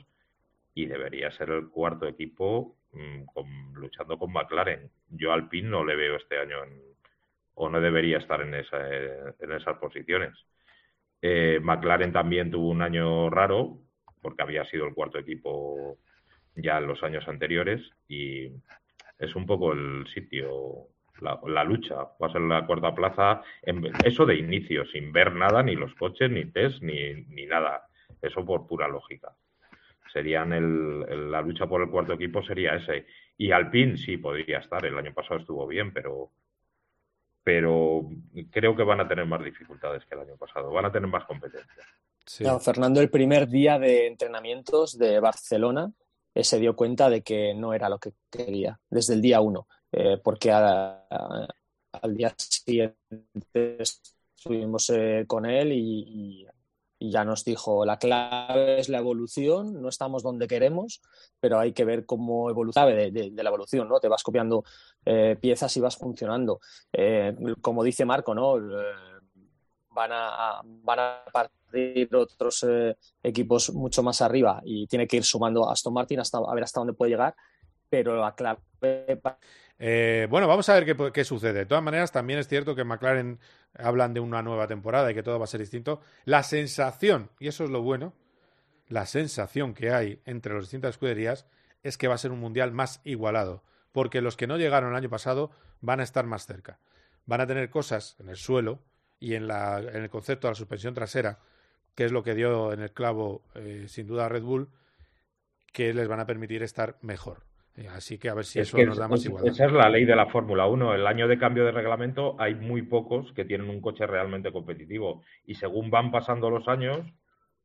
[0.74, 4.90] y debería ser el cuarto equipo mm, con- luchando con McLaren.
[5.10, 6.82] Yo al PIN no le veo este año en-
[7.56, 10.34] o no debería estar en, esa, en esas posiciones.
[11.22, 13.80] Eh, McLaren también tuvo un año raro
[14.22, 15.98] porque había sido el cuarto equipo
[16.56, 18.48] ya en los años anteriores y
[19.20, 20.88] es un poco el sitio,
[21.22, 21.96] la, la lucha.
[22.22, 25.94] Va a ser la cuarta plaza, en- eso de inicio, sin ver nada, ni los
[25.96, 27.88] coches, ni test, ni, ni nada.
[28.22, 29.36] Eso por pura lógica.
[30.14, 33.08] Serían el, el- la lucha por el cuarto equipo sería ese.
[33.38, 34.86] Y Alpine sí podría estar.
[34.86, 36.32] El año pasado estuvo bien, pero
[37.44, 38.08] pero
[38.52, 40.72] creo que van a tener más dificultades que el año pasado.
[40.72, 41.84] Van a tener más competencia.
[42.38, 45.92] Claro, Fernando, el primer día de entrenamientos de Barcelona
[46.34, 49.68] eh, se dio cuenta de que no era lo que quería desde el día uno,
[49.92, 51.48] eh, porque a- a-
[52.02, 52.98] al día siguiente
[54.38, 56.48] estuvimos eh, con él y, y-
[57.04, 61.02] y ya nos dijo la clave es la evolución, no estamos donde queremos,
[61.38, 64.00] pero hay que ver cómo evoluciona de, de- la evolución, ¿no?
[64.00, 64.64] Te vas copiando
[65.04, 66.62] eh, piezas y vas funcionando.
[66.94, 68.58] Eh, como dice Marco, ¿no?
[68.58, 68.94] Eh,
[69.90, 75.26] van a, van a partir otros eh, equipos mucho más arriba y tiene que ir
[75.26, 77.36] sumando Aston Martin hasta a ver hasta dónde puede llegar,
[77.90, 78.62] pero la clave
[79.80, 81.60] Eh, bueno, vamos a ver qué, sucede.
[81.60, 83.40] De todas maneras, también es cierto que McLaren
[83.78, 86.02] hablan de una nueva temporada y que todo va a ser distinto.
[86.26, 88.14] La sensación, y eso es lo bueno,
[88.88, 91.46] la sensación que hay entre las distintas escuderías
[91.82, 94.96] es que va a ser un mundial más igualado, porque los que no llegaron el
[94.96, 95.52] año pasado
[95.82, 96.80] van a estar más cerca.
[97.26, 98.80] Van a tener cosas en el suelo
[99.20, 101.40] y en, la, en el concepto de la suspensión trasera,
[101.96, 104.70] que es lo que dio en el clavo eh, sin duda Red Bull,
[105.72, 107.44] que les van a permitir estar mejor.
[107.76, 109.52] Eh, Así que a ver si Es eso que nos da más igualdad.
[109.52, 110.94] esa es la ley de la Fórmula 1.
[110.94, 115.24] El año de cambio de reglamento hay muy pocos que tienen un coche realmente competitivo.
[115.46, 117.00] Y según van pasando los años,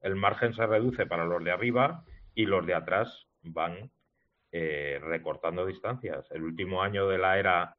[0.01, 2.05] el margen se reduce para los de arriba
[2.35, 3.91] y los de atrás van
[4.51, 6.27] eh, recortando distancias.
[6.31, 7.77] El último año de la era,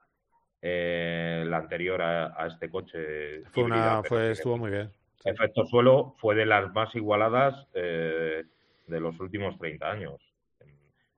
[0.61, 4.91] eh, la anterior a, a este coche, Fue una, fue, estuvo muy bien.
[5.25, 8.43] efecto suelo, fue de las más igualadas eh,
[8.85, 10.21] de los últimos 30 años.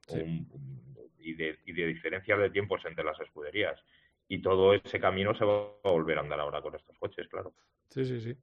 [0.09, 0.80] Un- un-
[1.21, 3.79] y, de, y de diferencias de tiempos entre las escuderías.
[4.27, 5.53] Y todo ese camino se va
[5.83, 7.53] a volver a andar ahora con estos coches, claro.
[7.89, 8.35] Sí, sí, sí.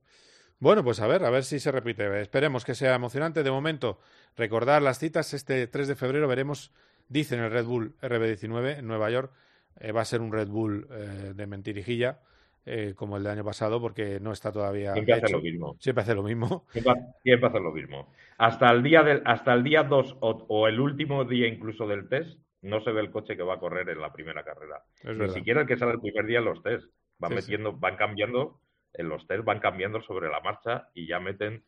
[0.60, 2.20] Bueno, pues a ver, a ver si se repite.
[2.20, 3.42] Esperemos que sea emocionante.
[3.42, 4.00] De momento,
[4.36, 5.32] recordar las citas.
[5.32, 6.72] Este 3 de febrero veremos,
[7.08, 9.32] dicen el Red Bull RB19 en Nueva York.
[9.80, 12.20] eh, va a ser un Red Bull eh, de mentirijilla,
[12.66, 15.76] eh, como el del año pasado, porque no está todavía Siempre hace lo mismo.
[15.80, 16.66] Siempre hace lo mismo.
[16.72, 18.12] Siempre, siempre hace lo mismo.
[18.36, 22.08] Hasta el día del, hasta el día 2 o, o el último día incluso del
[22.08, 24.82] test, no se ve el coche que va a correr en la primera carrera.
[25.00, 25.34] Es Ni verdad.
[25.34, 26.86] siquiera el que sale el primer día en los test.
[27.18, 27.42] Van Sí, sí.
[27.50, 28.60] metiendo, van cambiando,
[28.94, 31.62] en los test van cambiando sobre la marcha y ya meten,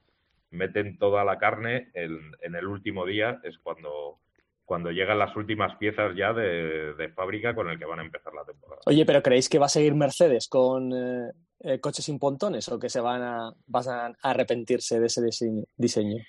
[0.50, 4.18] meten toda la carne en, en el último día, es cuando,
[4.64, 8.32] cuando llegan las últimas piezas ya de, de fábrica con el que van a empezar
[8.34, 8.80] la temporada.
[8.86, 11.30] Oye, pero ¿creéis que va a seguir Mercedes con eh,
[11.60, 15.66] eh, coches sin pontones o que se van a, van a arrepentirse de ese dise-
[15.76, 16.22] diseño?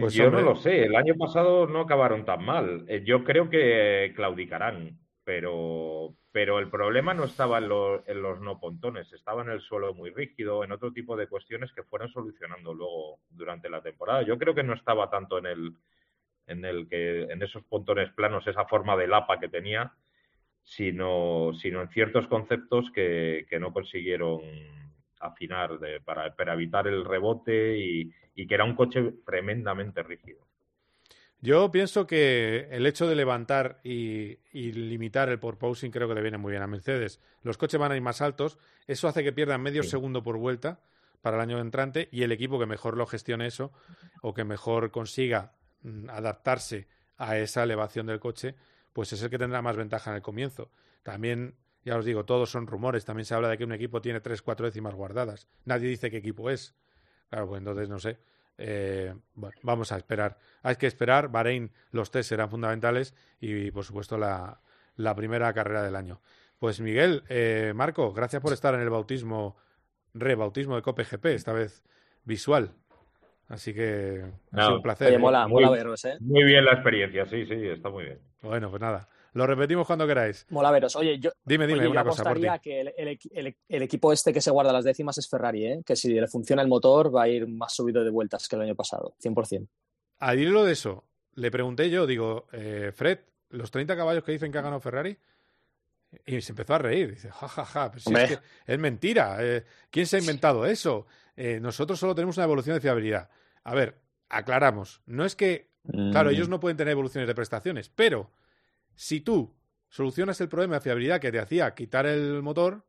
[0.00, 0.42] Pues, Yo hombre.
[0.42, 2.84] no lo sé, el año pasado no acabaron tan mal.
[2.88, 8.40] Eh, Yo creo que claudicarán, pero, pero el problema no estaba en, lo- en los
[8.40, 12.08] no pontones, estaba en el suelo muy rígido, en otro tipo de cuestiones que fueron
[12.10, 14.22] solucionando luego durante la temporada.
[14.22, 15.72] Yo creo que no estaba tanto en el,
[16.46, 19.92] en el que en esos pontones planos esa forma de lapa que tenía,
[20.62, 24.42] sino, sino en ciertos conceptos que, que no consiguieron
[25.22, 30.46] afinar de- para, para evitar el rebote y, y que era un coche tremendamente rígido.
[31.40, 36.22] Yo pienso que el hecho de levantar y, y limitar el porposing creo que le
[36.22, 37.20] viene muy bien a Mercedes.
[37.42, 40.80] Los coches van a ir más altos, eso hace que pierdan medio segundo por vuelta
[41.20, 43.72] para el año entrante y el equipo que mejor lo gestione eso
[44.20, 45.52] o que mejor consiga
[45.82, 48.54] mm, adaptarse a esa elevación del coche,
[48.92, 50.70] pues es el que tendrá más ventaja en el comienzo.
[51.02, 54.20] También, ya os digo, todos son rumores, también se habla de que un equipo tiene
[54.20, 55.48] tres, cuatro décimas guardadas.
[55.64, 56.74] Nadie dice qué equipo es.
[57.30, 58.18] Claro, pues entonces no sé.
[58.58, 60.38] Eh, bueno, vamos a esperar.
[60.62, 61.28] Hay que esperar.
[61.28, 64.60] Bahrein, los test serán fundamentales y, por supuesto, la,
[64.96, 66.20] la primera carrera del año.
[66.58, 69.56] Pues Miguel, eh, Marco, gracias por estar en el bautismo,
[70.14, 71.82] rebautismo de Cope GP, esta vez
[72.24, 72.72] visual.
[73.48, 74.22] Así que
[74.52, 75.08] ha No, sido un placer.
[75.08, 75.18] Oye, ¿eh?
[75.18, 76.16] mola, Muy- mola veros, ¿eh?
[76.20, 78.20] Muy bien la experiencia, sí, sí, está muy bien.
[78.42, 79.08] Bueno, pues nada.
[79.34, 80.46] Lo repetimos cuando queráis.
[80.50, 80.94] Mola veros.
[80.96, 82.46] Oye, yo, Dime, dime oye, una yo cosa por ti.
[82.46, 85.28] apostaría que el, el equi- el- el equipo este que se guarda las décimas es
[85.28, 85.82] Ferrari, ¿eh?
[85.86, 88.62] Que si le funciona el motor va a ir más subido de vueltas que el
[88.62, 89.68] año pasado, 100%.
[90.18, 91.04] Al hilo de eso,
[91.34, 93.20] le pregunté yo, digo, eh, Fred,
[93.50, 95.16] ¿los 30 caballos que dicen que ha ganado Ferrari?
[96.26, 97.10] Y se empezó a reír.
[97.12, 99.38] Dice, ja, ja, ja, pero si es que es mentira.
[99.40, 101.06] eh, ¿Quién se ha inventado eso?
[101.36, 103.30] Eh, nosotros solo tenemos una evolución de fiabilidad.
[103.64, 103.96] A ver,
[104.28, 105.00] aclaramos.
[105.06, 105.70] No es que,
[106.10, 106.34] claro, Mm.
[106.34, 108.30] ellos no pueden tener evoluciones de prestaciones, pero
[108.94, 109.54] si tú
[109.88, 112.84] solucionas el problema de fiabilidad que te hacía quitar el motor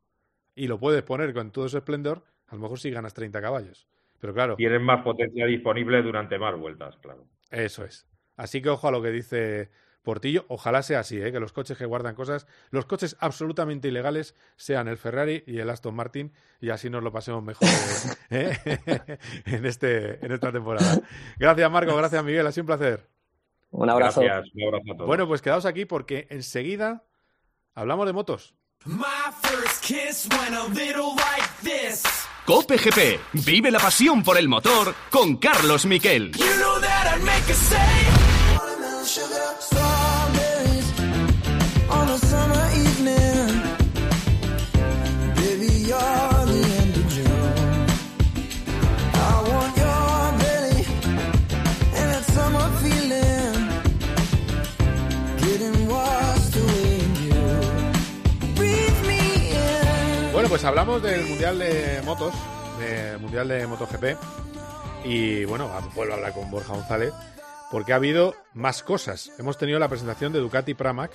[0.55, 3.87] y lo puedes poner con todo su esplendor, a lo mejor sí ganas 30 caballos.
[4.19, 7.27] Pero claro, Tienen más potencia disponible durante más vueltas, claro.
[7.51, 8.07] eso es.
[8.37, 9.69] Así que ojo a lo que dice
[10.03, 10.45] Portillo.
[10.49, 11.31] Ojalá sea así, ¿eh?
[11.31, 15.69] que los coches que guardan cosas, los coches absolutamente ilegales sean el Ferrari y el
[15.69, 16.31] Aston Martin
[16.61, 17.67] y así nos lo pasemos mejor
[18.29, 18.57] ¿eh?
[19.45, 20.99] en, este, en esta temporada.
[21.39, 23.12] Gracias Marco, gracias Miguel, ha sido un placer.
[23.73, 24.21] Un abrazo.
[24.21, 25.07] Gracias, un abrazo a todos.
[25.07, 27.03] Bueno, pues quedaos aquí porque enseguida
[27.73, 28.53] hablamos de motos.
[28.85, 32.03] My first kiss went a little like this.
[32.45, 33.19] Cope GP.
[33.45, 36.31] Vive la pasión por el motor con Carlos Miquel.
[36.33, 38.12] You know that I'd make a
[60.63, 62.33] pues hablamos del Mundial de Motos,
[62.79, 64.17] del Mundial de MotoGP.
[65.03, 67.11] Y bueno, vuelvo a hablar con Borja González,
[67.69, 69.33] porque ha habido más cosas.
[69.37, 71.11] Hemos tenido la presentación de Ducati Pramac,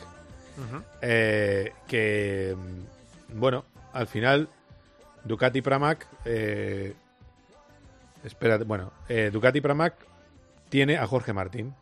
[1.01, 4.51] eh, que, mm, bueno, al final,
[5.25, 6.95] Ducati Pramac, eh,
[8.25, 9.95] espérate, bueno, eh, Ducati Pramac
[10.69, 11.75] tiene a Jorge Martín.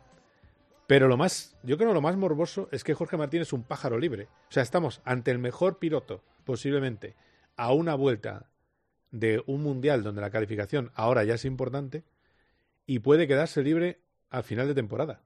[0.87, 3.63] Pero lo más, yo creo que lo más morboso es que Jorge Martín es un
[3.63, 4.29] pájaro libre.
[4.49, 7.13] O sea, estamos ante el mejor piloto, posiblemente,
[7.57, 8.49] a una vuelta
[9.11, 12.03] de un mundial donde la calificación ahora ya es importante
[12.85, 13.99] y puede quedarse libre
[14.29, 15.21] al final de temporada.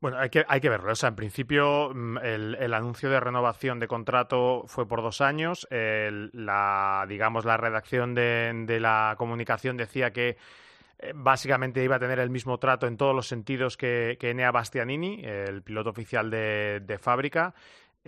[0.00, 0.92] Bueno, hay que, hay que verlo.
[0.92, 5.20] O sea, en principio, mm, el, el anuncio de renovación de contrato fue por dos
[5.20, 5.66] años.
[5.70, 10.36] El- la, digamos, la redacción de, la comunicación decía que
[11.00, 14.52] eh, básicamente iba a tener el mismo trato en todos los sentidos que, que Enea
[14.52, 17.54] Bastianini, el piloto oficial de, de fábrica.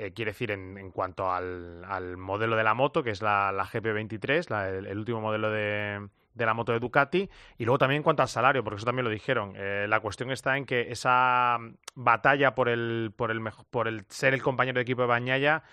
[0.01, 4.48] Eh, quiere decir, en, cuanto al, modelo de la moto, que es la, la GP23,
[4.48, 7.28] la- el, último modelo de, la moto de Ducati,
[7.59, 9.53] y luego también en cuanto al salario, porque eso también lo dijeron.
[9.57, 11.59] Eh, la cuestión está en que esa
[11.94, 15.64] batalla por el, por el, por el ser el compañero de equipo de Bañaya.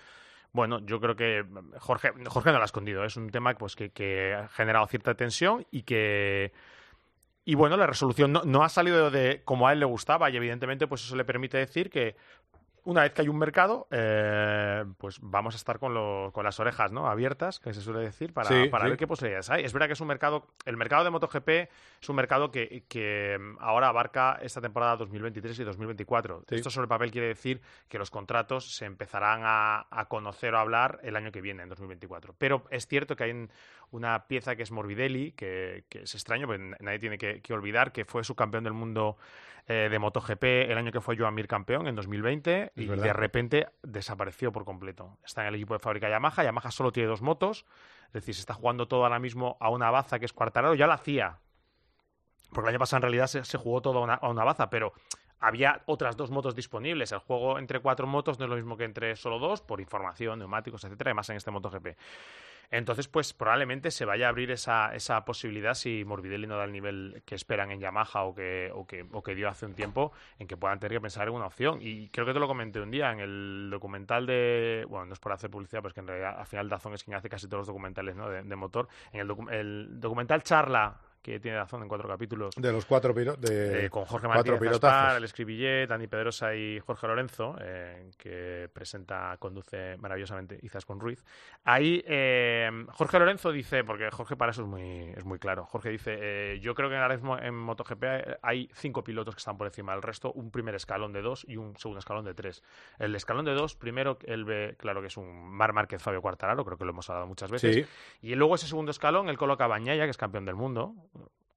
[0.52, 1.46] Bueno, yo creo que
[1.78, 3.04] Jorge, Jorge no lo ha escondido.
[3.04, 6.52] Es un tema pues, que, que ha generado cierta tensión y que,
[7.46, 10.36] y bueno, la resolución no, no ha salido de como a él le gustaba y
[10.36, 12.14] evidentemente pues eso le permite decir que
[12.88, 16.58] una vez que hay un mercado, eh, pues vamos a estar con, lo- con las
[16.58, 17.06] orejas ¿no?
[17.06, 18.90] abiertas, que se suele decir, para, Sí, para sí.
[18.90, 19.64] ver qué posibilidades hay.
[19.64, 21.48] Es verdad que es un mercado, el mercado de MotoGP
[22.00, 26.44] es un mercado que, que mm, ahora abarca esta temporada 2023 y 2024.
[26.48, 26.54] Sí.
[26.54, 30.58] Esto sobre el papel quiere decir que los contratos se empezarán a, a conocer o
[30.58, 32.34] a hablar el año que viene, en 2024.
[32.38, 33.50] Pero es cierto que hay un-
[33.90, 37.92] una pieza que es Morbidelli, que, que es extraño, porque nadie tiene que, que olvidar
[37.92, 39.16] que fue subcampeón del mundo
[39.66, 43.04] eh, de MotoGP el año que fue Joan Mir campeón, en 2020, y verdad.
[43.04, 45.18] de repente desapareció por completo.
[45.24, 47.66] Está en el equipo de fábrica Yamaha, Yamaha solo tiene dos motos,
[48.06, 50.86] es decir, se está jugando todo ahora mismo a una baza que es Cuartararo, ya
[50.86, 51.40] la hacía,
[52.50, 54.70] porque el año pasado en realidad se, se jugó todo a una, a una baza,
[54.70, 54.94] pero
[55.40, 57.12] había otras dos motos disponibles.
[57.12, 60.38] El juego entre cuatro motos no es lo mismo que entre solo dos, por información,
[60.38, 61.88] neumáticos, etcétera, y más en este MotoGP.
[62.70, 66.72] Entonces, pues probablemente se vaya a abrir esa, esa posibilidad si Morbidelli no da el
[66.72, 70.12] nivel que esperan en Yamaha o que, o, que, o que dio hace un tiempo,
[70.38, 71.78] en que puedan tener que pensar en una opción.
[71.80, 74.84] Y creo que te lo comenté un día en el documental de.
[74.88, 77.16] Bueno, no es por hacer publicidad, pero que en realidad al final Dazón es quien
[77.16, 78.28] hace casi todos los documentales ¿no?
[78.28, 78.86] de, de motor.
[79.12, 82.54] En el, docu- el documental Charla que tiene Dazón en cuatro capítulos.
[82.56, 83.40] De los cuatro pilotos.
[83.42, 84.60] De Eh, con Jorge Martínez.
[84.72, 91.00] Aspar, el Escribillet, Dani Pedrosa y Jorge Lorenzo, eh, que presenta, conduce maravillosamente Izas con
[91.00, 91.22] Ruiz.
[91.64, 95.90] Ahí eh, Jorge Lorenzo dice, porque Jorge para eso es muy, es muy claro, Jorge
[95.90, 98.04] dice, yo creo que ahora mismo en MotoGP
[98.42, 101.56] hay cinco pilotos que están por encima del resto, un primer escalón de dos y
[101.56, 102.62] un segundo escalón de tres.
[102.98, 106.64] El escalón de dos, primero, él ve, claro que es un Mar Márquez Fabio Quartararo,
[106.64, 107.86] creo que lo hemos hablado muchas veces, Sí.
[108.22, 110.94] y luego ese segundo escalón, él coloca a Bañaya, que es campeón del mundo,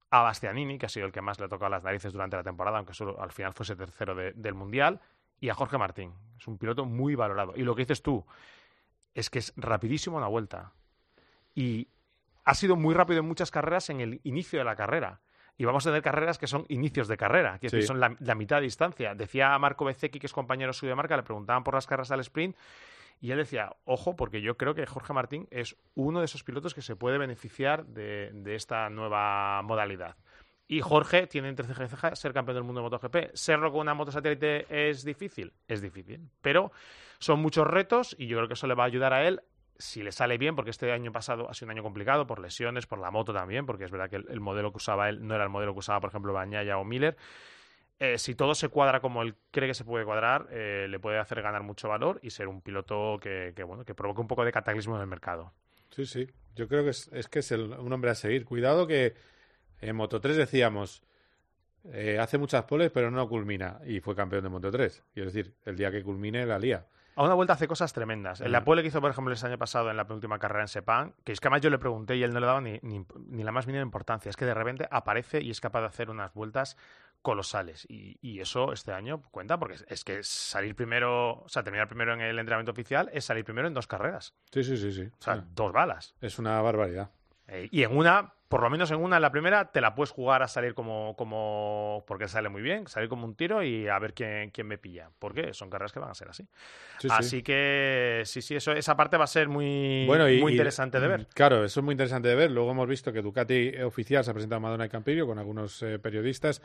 [0.10, 2.44] a Bastianini, que ha sido el que más le ha tocado las narices durante la
[2.44, 5.00] temporada, aunque solo al final fuese tercero de- del Mundial,
[5.40, 6.14] y a Jorge Martín.
[6.38, 7.54] Es un piloto muy valorado.
[7.56, 8.26] Y lo que dices tú
[9.14, 10.74] es que es rapidísimo una vuelta.
[11.56, 11.88] Y
[12.44, 15.20] ha sido muy rápido en muchas carreras en el inicio de la carrera.
[15.58, 17.82] Y vamos a tener carreras que son inicios de carrera, que Sí.
[17.84, 19.14] son la, la mitad de distancia.
[19.16, 22.20] Decía Marco Bezzecchi, que es compañero suyo de marca, le preguntaban por las carreras al
[22.22, 22.56] sprint,
[23.22, 26.74] y él decía, ojo, porque yo creo que Jorge Martín es uno de esos pilotos
[26.74, 30.18] que se puede beneficiar de, de esta nueva modalidad.
[30.68, 33.36] Y Jorge tiene entre ceja y ceja ser campeón del mundo de MotoGP.
[33.36, 36.30] Serlo con una moto satélite es difícil, es difícil.
[36.42, 36.72] Pero
[37.20, 39.42] son muchos retos y yo creo que eso le va a ayudar a él
[39.78, 42.88] si le sale bien, porque este año pasado ha sido un año complicado por lesiones,
[42.88, 45.36] por la moto también, porque es verdad que el, el modelo que usaba él no
[45.36, 47.18] era el modelo que usaba, por ejemplo, Bañaya o Miller.
[48.04, 51.20] Eh, si todo se cuadra como él cree que se puede cuadrar, eh, le puede
[51.20, 54.44] hacer ganar mucho valor y ser un piloto que, que, bueno, que provoque un poco
[54.44, 55.54] de cataclismo en el mercado.
[55.92, 56.28] Sí, sí.
[56.56, 58.44] Yo creo que es, es que es el- un hombre a seguir.
[58.46, 59.14] Cuidado que
[59.82, 61.04] en Moto 3 decíamos,
[61.94, 63.80] eh, hace muchas poles pero no culmina.
[63.86, 65.04] Y fue campeón de Moto 3.
[65.14, 66.88] Y es decir, el día que culmine la lía.
[67.16, 68.40] A una vuelta hace cosas tremendas.
[68.42, 70.70] En la pole que hizo, por ejemplo, el año pasado en la penúltima carrera en
[70.70, 73.06] Sepang, que es que además yo le pregunté y él no le daba ni, ni,
[73.28, 74.30] ni la más mínima importancia.
[74.30, 76.78] Es que de repente aparece y es capaz de hacer unas vueltas
[77.22, 77.86] colosales.
[77.90, 81.88] Y, y eso este año cuenta porque es, es que salir primero, o sea, terminar
[81.88, 84.34] primero en el entrenamiento oficial es salir primero en dos carreras.
[84.52, 85.04] Sí, sí, sí, sí.
[85.04, 86.16] O sea, dos balas.
[86.22, 87.12] Es una barbaridad.
[87.48, 90.12] Eh, y en una, por lo menos en una, en la primera, te la puedes
[90.12, 93.98] jugar a salir como, como porque sale muy bien, salir como un tiro y a
[93.98, 95.10] ver quién, quién me pilla.
[95.18, 96.44] Porque son carreras que van a ser así.
[97.00, 97.16] Sí, sí.
[97.18, 100.56] así que sí, sí, eso, esa parte va a ser muy, Bueno, y, muy y-
[100.56, 101.28] interesante de ver.
[101.34, 102.52] Claro, eso es muy interesante de ver.
[102.52, 105.82] Luego hemos visto que Ducati oficial se ha presentado en Madonna y Campirio con algunos
[105.82, 106.62] eh, periodistas.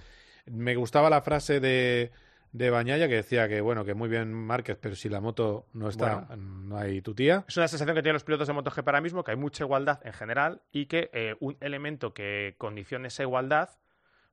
[0.47, 2.11] Me gustaba la frase de,
[2.57, 5.89] de Bañaya que decía que, bueno, que muy bien Márquez, pero si la moto no
[5.89, 7.45] está, no hay tu tía.
[7.49, 10.01] Es una sensación que tienen los pilotos de MotoGP ahora mismo, que hay mucha igualdad
[10.05, 13.71] en general y que eh, un elemento que condicione esa igualdad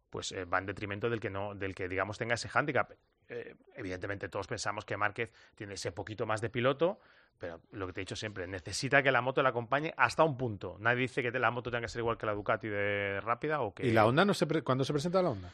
[0.09, 2.91] pues eh, va en detrimento del que no del que digamos tenga ese hándicap.
[3.29, 6.99] Eh, evidentemente todos pensamos que Márquez tiene ese poquito más de piloto,
[7.39, 10.37] pero lo que te he dicho siempre, necesita que la moto le acompañe hasta un
[10.37, 10.77] punto.
[10.79, 13.73] Nadie dice que la moto tenga que ser igual que la Ducati de rápida o
[13.73, 15.51] que ¿Y la Honda no se pre- cuándo se presenta la Honda?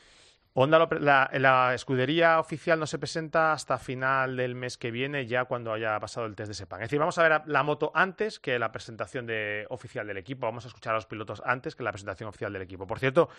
[0.53, 5.25] Honda lo la, la escudería oficial no se presenta hasta final del mes que viene,
[5.27, 6.81] ya cuando haya pasado el test de Sepang.
[6.81, 10.17] Es decir, vamos a ver a- la moto antes que la presentación de, oficial del
[10.17, 10.47] equipo.
[10.47, 12.87] Vamos a escuchar a los pilotos antes que la presentación oficial del equipo.
[12.87, 13.29] Por cierto,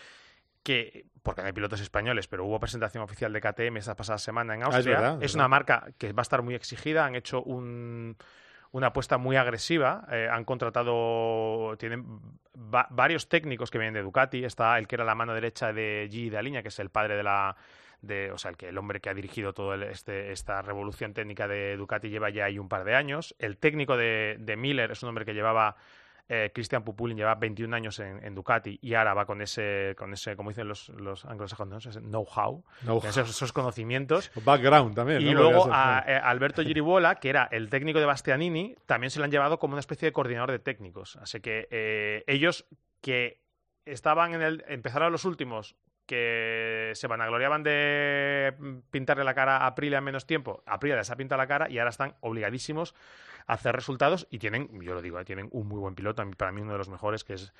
[0.63, 4.55] que, porque no hay pilotos españoles, pero hubo presentación oficial de KTM esta pasada semana
[4.55, 4.95] en Ah, es Austria.
[5.01, 5.49] verdad, es una verdad.
[5.51, 7.05] marca que va a estar muy exigida.
[7.07, 8.17] Han hecho un,
[8.73, 10.07] una apuesta muy agresiva.
[10.11, 12.05] Eh, han contratado, tienen
[12.57, 14.45] va- varios técnicos que vienen de Ducati.
[14.45, 16.31] Está el que era la mano derecha de G.
[16.31, 17.57] Daliña, que es el padre de la.
[18.03, 21.47] De, o sea, el, que, el hombre que ha dirigido toda este, esta revolución técnica
[21.47, 23.35] de Ducati lleva ya ahí un par de años.
[23.39, 25.77] El técnico de, de Miller es un hombre que llevaba
[26.33, 30.13] eh, Christian Pupulin lleva 21 años en, en Ducati y ahora va con ese, con
[30.13, 32.65] ese como dicen los, los anglosajones, ese know-how,
[33.03, 34.31] esos, esos conocimientos.
[34.45, 35.23] Background también.
[35.23, 35.41] Y ¿no?
[35.41, 39.33] luego a, eh, Alberto Giribola, que era el técnico de Bastianini, también se lo han
[39.33, 41.17] llevado como una especie de coordinador de técnicos.
[41.17, 42.65] Así que eh, ellos
[43.01, 43.43] que
[43.85, 44.65] estaban en el.
[44.69, 45.75] empezaron los últimos
[46.07, 48.55] que se vanagloriaban de
[48.93, 50.63] pintarle la cara a Aprilia en menos tiempo.
[50.65, 52.95] Aprilia les ha pintado la cara y ahora están obligadísimos
[53.47, 56.61] hacer resultados y tienen, yo lo digo, eh, tienen un muy buen piloto, para mí
[56.61, 57.53] uno de los mejores, que es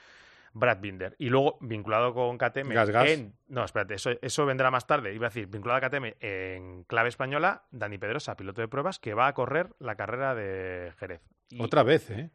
[0.53, 1.15] Brad Binder.
[1.19, 3.09] Y luego, vinculado con KTM, Gas, gas.
[3.09, 5.15] en- no, espérate, eso, eso vendrá más tarde.
[5.15, 9.15] Iba a decir, vinculado a KTM en clave española, Dani Pedrosa, piloto de pruebas, que
[9.15, 11.21] va a correr la carrera de Jerez.
[11.51, 12.31] Y- Otra vez, ¿eh?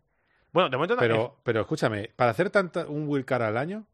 [0.54, 3.86] Bueno, de momento no- Pero, pero escúchame, para hacer tanta, un Will Car al año,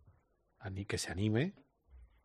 [0.87, 1.53] que se anime.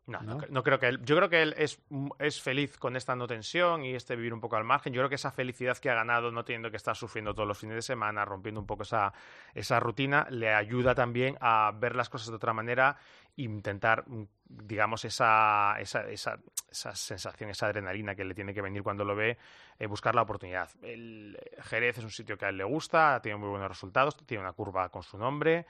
[0.07, 0.39] No, no, ¿no?
[0.39, 1.03] cre- no creo que él.
[1.03, 4.33] Yo creo que él es, mm, es feliz con esta no tensión y este vivir
[4.33, 4.93] un poco al margen.
[4.93, 7.57] Yo creo que esa felicidad que ha ganado, no teniendo que estar sufriendo todos los
[7.57, 9.13] fines de semana, rompiendo un poco esa,
[9.53, 12.95] esa rutina, le ayuda también a ver las cosas de otra manera
[13.37, 16.39] e intentar, mm, digamos, esa, esa, esa,
[16.71, 19.37] esa sensación, esa adrenalina que le tiene que venir cuando lo ve,
[19.77, 20.69] eh, buscar la oportunidad.
[20.81, 24.15] El eh, Jerez es un sitio que a él le gusta, tiene muy buenos resultados,
[24.25, 25.65] tiene una curva con su nombre.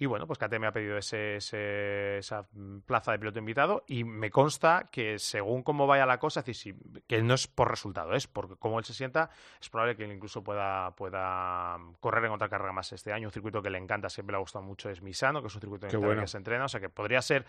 [0.00, 4.04] Y bueno, pues KTM ha pedido ese, ese- esa mm, plaza de piloto invitado y
[4.04, 7.68] me consta que según cómo vaya la cosa, es decir, si- que no es por
[7.68, 9.28] resultado, es porque cómo él se sienta,
[9.60, 13.28] es probable que él incluso pueda, pueda correr en otra carrera más este año.
[13.28, 15.60] Un circuito que le encanta, siempre le ha gustado mucho, es Misano, que es un
[15.60, 16.22] circuito en el bueno.
[16.22, 17.44] que se entrena, o sea que podría ser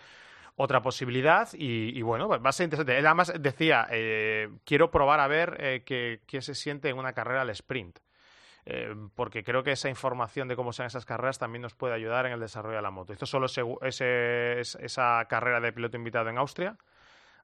[0.56, 2.98] otra posibilidad y, y bueno, va a ser interesante.
[2.98, 7.14] Él además decía, eh, quiero probar a ver eh, qué, qué se siente en una
[7.14, 8.00] carrera al sprint.
[8.66, 12.26] Eh, porque creo que esa información de cómo sean esas carreras también nos puede ayudar
[12.26, 13.14] en el desarrollo de la moto.
[13.14, 16.78] Esto solo ese- es- esa carrera de piloto invitado en Austria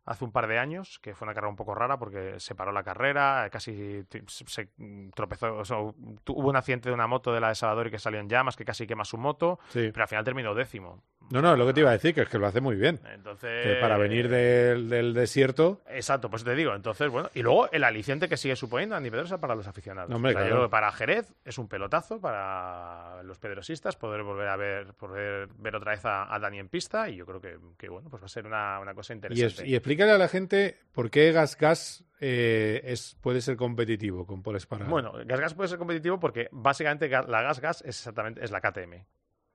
[0.07, 2.71] hace un par de años, que fue una carrera un poco rara porque se paró
[2.71, 4.05] la carrera, casi
[4.45, 4.69] se
[5.15, 7.97] tropezó, o sea, hubo un accidente de una moto de la de Salvador y que
[7.97, 9.89] salió en llamas, que casi quema su moto, Sí.
[9.91, 11.01] pero al final terminó décimo.
[11.31, 12.75] No, no, es lo que te iba a decir, que es que lo hace muy
[12.75, 12.99] bien.
[13.13, 17.71] Entonces, Que para venir del, del desierto, Exacto, pues te digo, entonces, bueno, y luego
[17.71, 20.13] el aliciente que sigue suponiendo Andy Pedrosa para los aficionados.
[20.13, 20.69] Hombre, O sea, claro.
[20.69, 25.91] para Jerez es un pelotazo para los pedrosistas poder volver a ver, poder ver otra
[25.93, 28.29] vez a, a Dani en pista y yo creo que, que, bueno, pues va a
[28.29, 29.67] ser una, una cosa y, es- interesante.
[29.67, 34.43] y explícale a la gente por qué Gas Gas eh, es, puede ser competitivo con
[34.43, 34.91] Paul Espargaró.
[34.91, 38.61] Bueno, Gas Gas puede ser competitivo porque básicamente la Gas Gas es exactamente es la
[38.61, 39.05] KTM.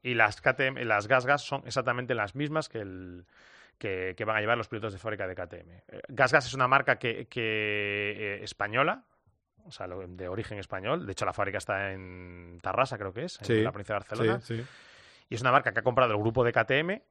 [0.02, 3.26] Y las KTM, las Gas Gas son exactamente las mismas que el
[3.78, 5.70] que, que van a llevar los pilotos de fábrica de KTM.
[5.88, 9.04] Eh, Gas Gas es una marca que, que, eh, española,
[9.64, 11.06] o sea, de origen español.
[11.06, 14.40] De hecho, la fábrica está en Tarrasa, creo que es, en la provincia de Barcelona.
[14.40, 14.66] sí, sí.
[15.30, 17.02] Y es una marca que ha comprado el grupo de KTM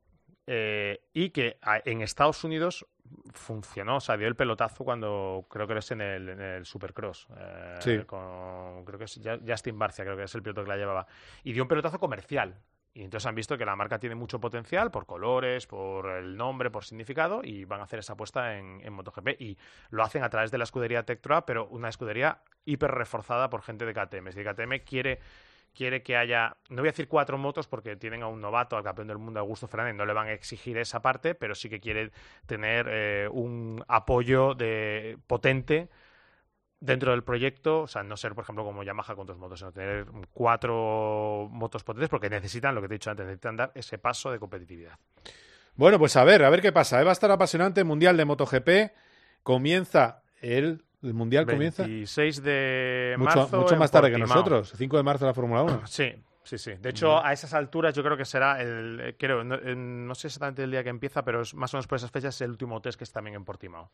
[0.45, 2.85] eh, y que a- en Estados Unidos
[3.33, 7.27] funcionó, o sea, dio el pelotazo cuando creo que es en el, en el Supercross.
[7.37, 7.97] eh, Sí.
[8.05, 11.07] con- creo que es Justin Barcia, creo que es el piloto que la llevaba.
[11.43, 12.55] Y dio un pelotazo comercial.
[12.93, 16.71] Y entonces han visto que la marca tiene mucho potencial por colores, por el nombre,
[16.71, 19.39] por significado, y van a hacer esa apuesta en, en MotoGP.
[19.39, 19.57] Y
[19.89, 23.85] lo hacen a través de la escudería Tectroa, pero una escudería hiper reforzada por gente
[23.85, 24.27] de KTM.
[24.27, 25.19] Es decir, KTM quiere
[25.73, 28.83] quiere que haya, no voy a decir cuatro motos porque tienen a un novato, al
[28.83, 31.79] campeón del mundo, Augusto Fernández, no le van a exigir esa parte, pero sí que
[31.79, 32.11] quiere
[32.45, 35.89] tener eh, un apoyo de potente
[36.80, 39.71] dentro del proyecto, o sea, no ser, por ejemplo, como Yamaha con dos motos, sino
[39.71, 43.97] tener cuatro motos potentes porque necesitan, lo que te he dicho antes, necesitan dar ese
[43.97, 44.97] paso de competitividad.
[45.75, 46.99] Bueno, pues a ver, a ver qué pasa.
[46.99, 48.69] Eh, Va a estar apasionante Mundial de MotoGP.
[49.43, 53.49] Comienza el, el Mundial comienza 26 de marzo.
[53.57, 54.73] mucho más tarde que nosotros.
[54.77, 55.88] 5 de marzo la Fórmula 1.
[55.88, 56.13] Sí,
[56.43, 56.73] sí, sí.
[56.82, 60.27] De hecho, a esas alturas yo creo que será el, creo, no, eh, no sé
[60.27, 62.51] exactamente el día que empieza, pero es más o menos por esas fechas es el
[62.51, 63.89] último test que es también en Portimao.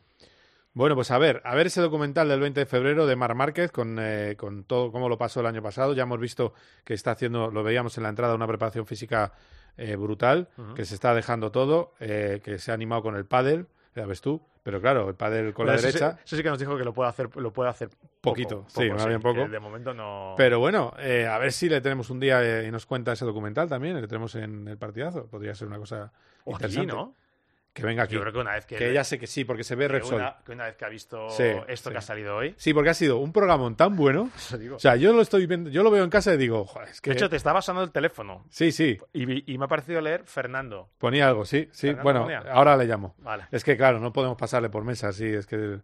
[0.76, 3.72] Bueno, pues a ver, a ver ese documental del 20 de febrero de Mar Márquez
[3.72, 5.94] con, eh, con todo cómo lo pasó el año pasado.
[5.94, 6.54] Ya hemos visto
[6.84, 9.32] que está haciendo, lo veíamos en la entrada, una preparación física
[9.78, 13.68] eh, brutal, que se está dejando todo, eh, que se ha animado con el pádel,
[13.96, 14.42] ya ves tú.
[14.64, 16.12] Pero claro, el pádel con Pero la eso, derecha.
[16.18, 18.66] Sí, eso sí que nos dijo que lo puede hacer, lo puede hacer poco, Poquito,
[18.68, 19.48] sí, poco, más bien poco.
[19.48, 20.34] de momento no.
[20.36, 23.24] Pero bueno, eh, a ver si le tenemos un día eh, y nos cuenta ese
[23.26, 25.28] documental también, le tenemos en el partidazo.
[25.28, 26.12] Podría ser una cosa
[26.46, 26.94] O aquí, interesante.
[26.94, 27.16] ¿no?
[27.76, 28.14] Que venga aquí.
[28.14, 30.16] Yo creo que una vez que- ya sé que sí, porque se ve que Repsol.
[30.16, 31.92] una, que una vez que ha visto Sí, esto sí.
[31.94, 32.56] que ha salido hoy.
[32.58, 34.32] Sí, porque ha sido un programón tan bueno.
[34.58, 34.78] Digo.
[34.78, 37.02] O sea, yo lo estoy viendo, yo lo veo en casa y digo, joder, es
[37.02, 37.10] que.
[37.10, 38.46] De hecho, te estaba sonando el teléfono.
[38.50, 38.98] Sí, sí.
[39.12, 40.90] Y, y me ha parecido leer Fernando.
[40.98, 41.88] Ponía algo, sí, sí.
[41.88, 42.40] Fernando Bueno, ponía.
[42.50, 43.14] ahora le llamo.
[43.18, 43.44] Vale.
[43.52, 45.80] Es que claro, no podemos pasarle por mesa, sí, es que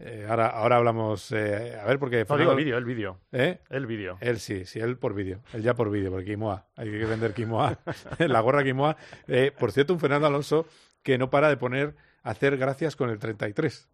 [0.00, 1.30] eh, ahora, ahora hablamos.
[1.30, 2.26] eh, a ver, porque.
[2.28, 3.20] No, digo el vídeo, el vídeo.
[3.30, 3.60] ¿Eh?
[3.70, 4.18] El vídeo.
[4.20, 5.42] Él sí, sí, él por vídeo.
[5.54, 6.66] Él ya por vídeo, porque quinoa.
[6.74, 7.78] Hay que vender quinoa.
[8.18, 8.96] la gorra quinoa.
[9.28, 10.66] Eh, por cierto, un Fernando Alonso
[11.06, 11.94] que no para de poner,
[12.24, 13.88] hacer gracias con el 33.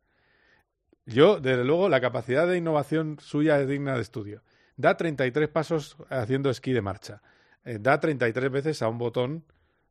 [1.05, 4.43] Yo, desde luego, la capacidad de innovación suya es digna de estudio.
[4.79, 7.21] Da 33 pasos haciendo esquí de marcha.
[7.67, 9.45] Eh, da 33 veces a un botón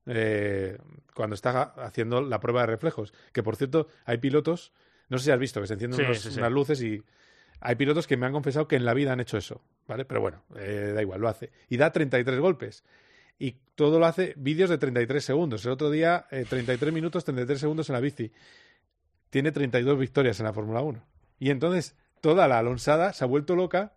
[0.07, 0.79] eh,
[1.13, 3.13] cuando está haciendo la prueba de reflejos.
[3.33, 4.73] Que, por cierto, hay pilotos,
[5.09, 6.39] no sé si has visto, que se encienden Sí, unos- sí, sí.
[6.39, 7.03] unas luces y
[7.59, 10.05] hay pilotos que me han confesado que en la vida han hecho eso, ¿vale?
[10.05, 11.51] Pero bueno, eh, da igual, lo hace.
[11.69, 12.83] Y da 33 golpes.
[13.41, 15.65] Y todo lo hace vídeos de 33 segundos.
[15.65, 18.31] El otro día, eh, 33 minutos, 33 segundos en la bici.
[19.31, 21.03] Tiene 32 victorias en la Fórmula 1.
[21.39, 23.93] Y entonces, toda la alonsada se ha vuelto loca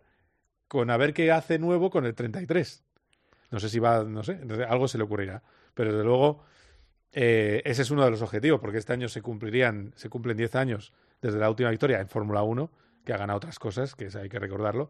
[0.67, 2.83] con a ver qué hace nuevo con el 33.
[3.51, 5.43] No sé si va, no sé, algo se le ocurrirá.
[5.75, 6.43] Pero desde luego,
[7.11, 10.55] eh, ese es uno de los objetivos, porque este año se cumplirían, se cumplen 10
[10.55, 10.91] años
[11.21, 12.71] desde la última victoria en Fórmula 1,
[13.05, 14.89] que ha ganado otras cosas, que hay que recordarlo.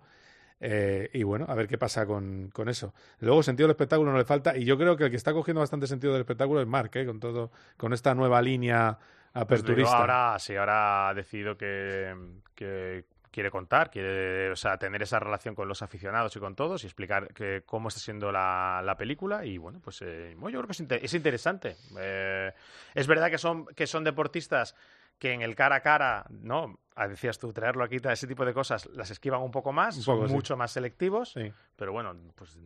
[0.59, 2.93] Eh, y bueno, a ver qué pasa con, con eso.
[3.19, 4.55] Luego, sentido del espectáculo no le falta.
[4.57, 7.05] Y yo creo que el que está cogiendo bastante sentido del espectáculo es Mark, ¿eh?
[7.05, 8.97] con todo, con esta nueva línea
[9.33, 9.97] Pues aperturista.
[9.97, 12.13] ahora sí, ahora ha decidido que,
[12.55, 16.85] que quiere contar, quiere o sea, tener esa relación con los aficionados y con todos
[16.85, 19.45] y explicar que, cómo está siendo la, la película.
[19.45, 21.75] Y bueno, pues eh, yo creo que es, es interesante.
[21.99, 22.53] Eh,
[22.93, 24.73] es verdad que son, que son deportistas
[25.19, 26.79] que en el cara a cara, ¿no?
[26.95, 30.03] Ah, Decías tú, traerlo aquí, ese tipo de cosas, las esquivan un poco más, Un
[30.03, 30.33] son sí.
[30.33, 31.51] mucho más selectivos, Sí.
[31.75, 32.57] pero bueno, pues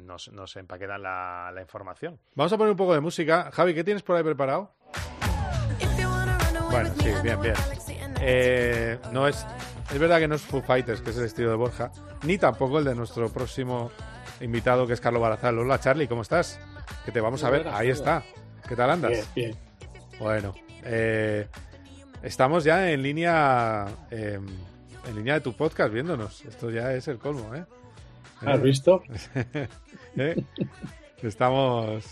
[0.00, 2.20] nos, nos empaquetan la, la información.
[2.36, 3.50] Vamos a poner un poco de música.
[3.52, 4.74] Javi, ¿qué tienes por ahí preparado?
[6.70, 7.54] Bueno, sí, bien, bien.
[8.20, 9.46] Eh, no es,
[9.90, 11.90] es verdad que no es Foo Fighters, que es el estilo de Borja,
[12.24, 13.90] ni tampoco el de nuestro próximo
[14.40, 15.58] invitado, que es Carlos Barazal.
[15.58, 16.60] Hola, Charlie, ¿cómo estás?
[17.04, 17.66] Que te vamos a ver.
[17.68, 18.22] Ahí está.
[18.68, 19.10] ¿Qué tal andas?
[19.34, 19.56] Bien, bien.
[20.20, 20.54] Bueno,
[20.84, 21.48] eh,
[22.22, 24.38] estamos ya en línea, eh,
[25.08, 26.44] en línea de tu podcast viéndonos.
[26.44, 27.64] Esto ya es el colmo, ¿eh?
[28.46, 29.02] ¿Has visto?
[30.16, 30.42] ¿Eh?
[31.22, 32.04] Estamos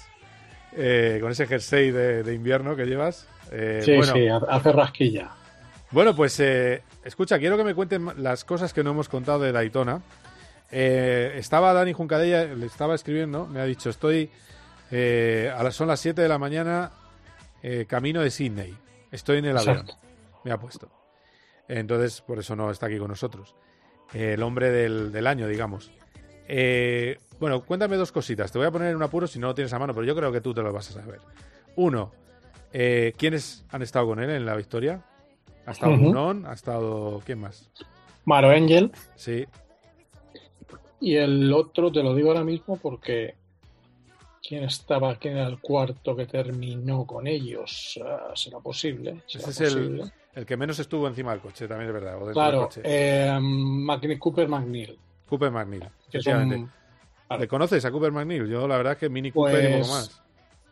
[0.77, 3.29] eh, con ese jersey de, de invierno que llevas.
[3.53, 5.31] Eh, sí, bueno, sí, hace rasquilla.
[5.93, 9.53] bueno, pues eh, escucha, quiero que me cuenten las cosas que no hemos contado de
[9.53, 10.03] Daytona.
[10.73, 14.31] Eh, estaba Dani Juncadella, le estaba escribiendo, me ha dicho, estoy,
[14.91, 16.91] eh, a las, son las 7 de la mañana,
[17.63, 18.77] eh, camino de Sydney.
[19.11, 19.79] Estoy en el avión.
[19.79, 20.07] Exacto.
[20.45, 20.91] Me ha puesto.
[21.69, 23.55] Entonces, por eso no está aquí con nosotros.
[24.13, 25.91] Eh, el hombre del, del año, digamos.
[26.49, 28.53] Eh, bueno, cuéntame dos cositas.
[28.53, 30.15] Te voy a poner en un apuro si no lo tienes a mano, pero yo
[30.15, 31.21] creo que tú te lo vas a saber.
[31.75, 32.13] Uno,
[32.73, 35.05] eh, ¿quiénes han estado con él en la victoria?
[35.67, 36.03] Ha estado Ujú.
[36.03, 37.21] Munón, ha estado.
[37.27, 37.69] ¿Quién más?
[38.25, 38.93] Maro Angel.
[39.17, 39.47] Sí.
[41.01, 43.35] Y el otro te lo digo ahora mismo porque.
[44.47, 45.17] ¿Quién estaba?
[45.17, 47.99] ¿Quién era el cuarto que terminó con ellos?
[48.05, 49.23] Ah, ¿Será posible?
[49.27, 50.13] ¿Será Ese es el, posible?
[50.35, 52.23] el que menos estuvo encima del coche, también es verdad.
[52.23, 52.81] o Claro, del coche.
[52.85, 54.99] eh, Cooper McNeil.
[55.29, 55.81] Cooper McNeil.
[56.11, 56.71] que efectivamente.
[57.39, 58.47] ¿Le conoces a Cooper McNeil?
[58.49, 60.23] Yo, la verdad, es que Mini Cooper y poco Pues, más.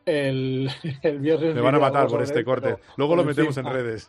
[0.06, 0.70] El,
[1.02, 2.76] el viernes Me van a matar por este él, corte.
[2.96, 4.08] Luego lo metemos en redes.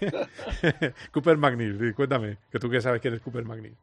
[1.12, 3.76] Cooper McNeil, cuéntame, que tú que sabes quién es Cooper McNeil.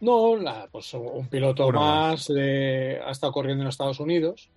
[0.00, 0.34] No,
[0.72, 4.48] pues un piloto Uno más, de- ha estado corriendo en Estados Unidos.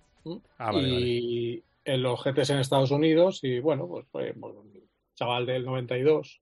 [0.58, 4.72] Ah, vale, y en los GTs en Estados Unidos y bueno, pues fue pues, un
[5.14, 6.40] chaval del 92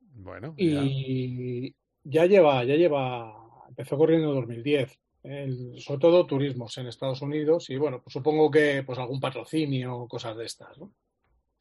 [0.00, 1.74] Bueno, y
[2.04, 3.34] ya lleva, ya lleva,
[3.68, 8.50] empezó corriendo en 2010, el- sobre todo turismos en Estados Unidos y bueno, pues supongo
[8.50, 10.92] que pues algún patrocinio, cosas de estas, ¿no?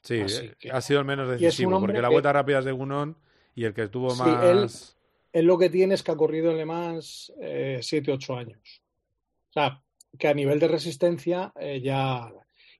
[0.03, 3.17] Sí, eh, que- ha sido el menos decisivo, porque la vuelta rápida es de Gunón
[3.55, 4.97] y el que tuvo Sí, más...
[5.33, 7.31] él, él lo que tiene es que ha corrido en Le Mans
[7.81, 8.81] 7, 8 años.
[9.49, 9.83] O sea,
[10.17, 12.31] que a nivel de resistencia eh, ya...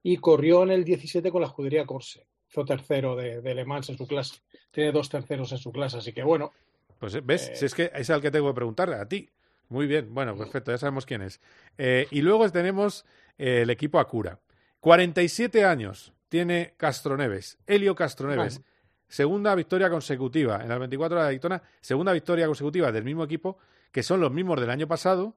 [0.03, 2.25] Y corrió en el 17 con la escudería Corse.
[2.49, 4.41] Hizo tercero de, de Le Mans en su clase.
[4.71, 6.51] Tiene dos terceros en su clase, así que bueno.
[6.97, 9.29] Pues eh, ves, Eh, si es que es al que tengo que preguntarle, a ti.
[9.69, 11.39] Muy bien, bueno, perfecto, ya sabemos quién es.
[11.77, 13.05] Eh, y luego tenemos
[13.37, 14.39] el equipo Acura.
[14.81, 18.59] 47 años tiene Castroneves, Helio Castroneves.
[18.59, 18.71] Bueno.
[19.07, 23.57] Segunda victoria consecutiva en las 24 de la Daytona, segunda victoria consecutiva del mismo equipo,
[23.91, 25.35] que son los mismos del año pasado,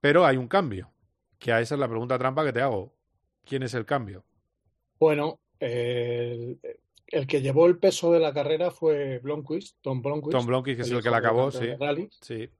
[0.00, 0.92] pero hay un cambio.
[1.38, 2.92] Que a esa es la pregunta trampa que te hago.
[3.44, 4.24] ¿Quién es el cambio?
[4.98, 6.60] Bueno, el,
[7.06, 10.32] el que llevó el peso de la carrera fue Blomqvist, Tom Blomqvist.
[10.32, 11.68] Tom Blomqvist, que es el que la acabó, sí.
[12.20, 12.50] Sí.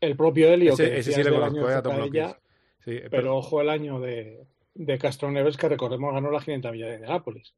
[0.00, 1.92] El propio Helio, Ese, que ese sí decías le del conozco, año a de Tom
[1.92, 2.44] Zapatella, Blomqvist.
[2.84, 6.94] Sí, Pero ojo el año de, de Castroneves, que recordemos ganó la 500 millas de
[6.94, 7.54] Indianápolis.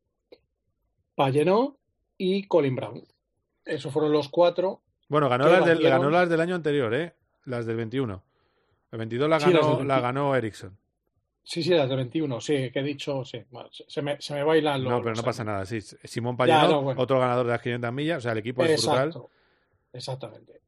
[1.15, 1.79] Pallenó
[2.19, 3.05] y Colin Brown.
[3.65, 4.83] Esos fueron los cuatro.
[5.09, 7.15] Bueno, ganó las, del, ganó las del año anterior, ¿eh?
[7.45, 8.25] Las del 21.
[8.93, 10.01] El 22 la ganó, la 20.
[10.01, 10.79] ganó Ericsson.
[11.45, 13.43] Sí, sí, las de 21, sí, que he dicho, sí.
[13.51, 14.93] Bueno, se, me, se me bailan los.
[14.93, 15.67] No, pero no pasa nada.
[15.67, 17.01] Sí, Simón Ya, Pallenó, no, bueno.
[17.01, 18.19] otro ganador de las 500 millas.
[18.19, 19.13] O sea, el equipo es brutal.
[19.93, 20.61] Exactamente.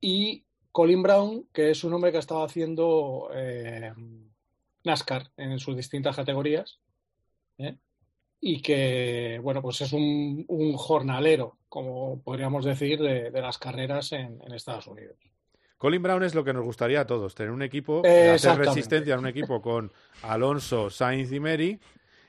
[0.00, 3.92] Y Colin Brown, que es un hombre que ha estado haciendo eh,
[4.84, 6.78] NASCAR en sus distintas categorías,
[7.58, 7.76] ¿eh?
[8.40, 14.12] y que, bueno, pues es un, un jornalero, como podríamos decir, de, de las carreras
[14.12, 15.16] en, en Estados Unidos.
[15.82, 19.14] Colin Brown es lo que nos gustaría a todos, tener un equipo, eh, hacer resistencia
[19.14, 19.90] en un equipo con
[20.22, 21.80] Alonso, Sainz y Mary,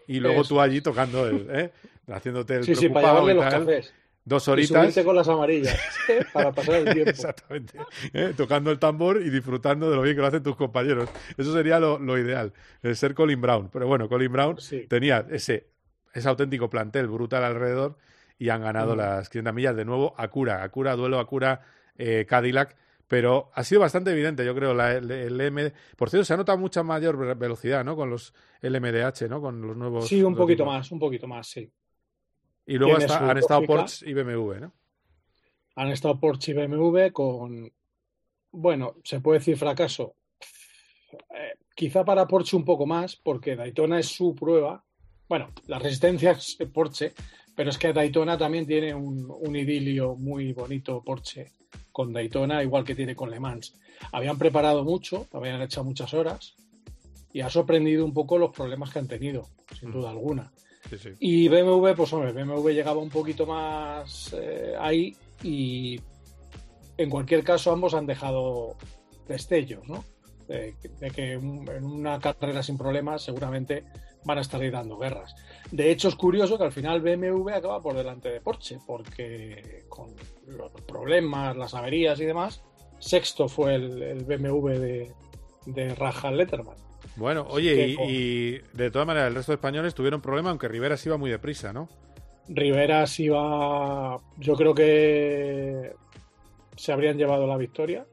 [0.07, 1.71] y luego Eso tú allí tocando el, ¿eh?
[2.11, 3.65] haciéndote el Sí, sí, para preocupado llevarle y los tal.
[3.67, 3.93] cafés.
[4.25, 4.81] Dos Y horitas.
[4.81, 6.25] subirte con las amarillas, ¿eh?
[6.33, 7.11] para pasar el tiempo.
[7.11, 7.77] Exactamente.
[8.13, 8.33] ¿eh?
[8.35, 11.07] Tocando el tambor y disfrutando de lo bien que lo hacen tus compañeros.
[11.37, 13.69] Eso sería lo, lo ideal, el ser Colin Brown.
[13.71, 14.57] Pero bueno, Colin Brown
[14.89, 15.67] tenía ese,
[16.11, 17.99] ese auténtico plantel brutal alrededor
[18.39, 18.97] y han ganado Mm.
[18.97, 20.15] las 500 millas de nuevo.
[20.17, 21.61] Acura, Acura, duelo Acura,
[21.99, 22.75] eh, Cadillac.
[23.07, 25.73] Pero ha sido bastante evidente, yo creo, la, el.
[25.97, 27.95] Por cierto, se ha notado mucha mayor ve- velocidad, ¿no?
[27.95, 29.41] Con los LMDH, ¿no?
[29.41, 30.07] Con los nuevos.
[30.07, 31.69] Sí, un poquito más, un poquito más, sí.
[32.65, 33.63] Y luego hasta- han estado.
[33.65, 34.73] Porsche y BMW, ¿no?
[35.75, 37.71] Han estado Porsche y BMW con,
[38.51, 40.15] bueno, se puede decir fracaso.
[41.35, 44.83] Eh, quizá para Porsche un poco más, porque Daytona es su prueba.
[45.27, 47.13] Bueno, la resistencia es Porsche,
[47.55, 51.51] pero es que Daytona también tiene un, un idilio muy bonito Porsche
[51.93, 53.75] con Daytona, igual que tiene con Le Mans.
[54.11, 56.55] Habían preparado mucho, habían echado muchas horas
[57.31, 59.47] y ha sorprendido un poco los problemas que han tenido,
[59.79, 60.51] sin duda alguna.
[60.89, 61.09] Sí, sí.
[61.19, 66.01] Y BMW, pues hombre, BMW llegaba un poquito más eh, ahí y
[66.97, 68.75] en cualquier caso ambos han dejado
[69.27, 70.03] destellos, ¿no?
[70.47, 73.85] De, de que en una carrera sin problemas seguramente
[74.25, 75.35] van a estar ahí dando guerras.
[75.71, 80.09] De hecho es curioso que al final BMW acaba por delante de Porsche, porque con
[80.47, 82.61] los problemas, las averías y demás,
[82.99, 85.11] sexto fue el, el BMW de,
[85.65, 86.77] de Raja Letterman.
[87.15, 90.67] Bueno, oye, y, con- y de todas maneras, el resto de españoles tuvieron problema, aunque
[90.67, 91.89] Rivera se iba muy deprisa, ¿no?
[92.47, 94.19] Rivera sí va.
[94.37, 95.93] Yo creo que
[96.75, 98.05] se habrían llevado la victoria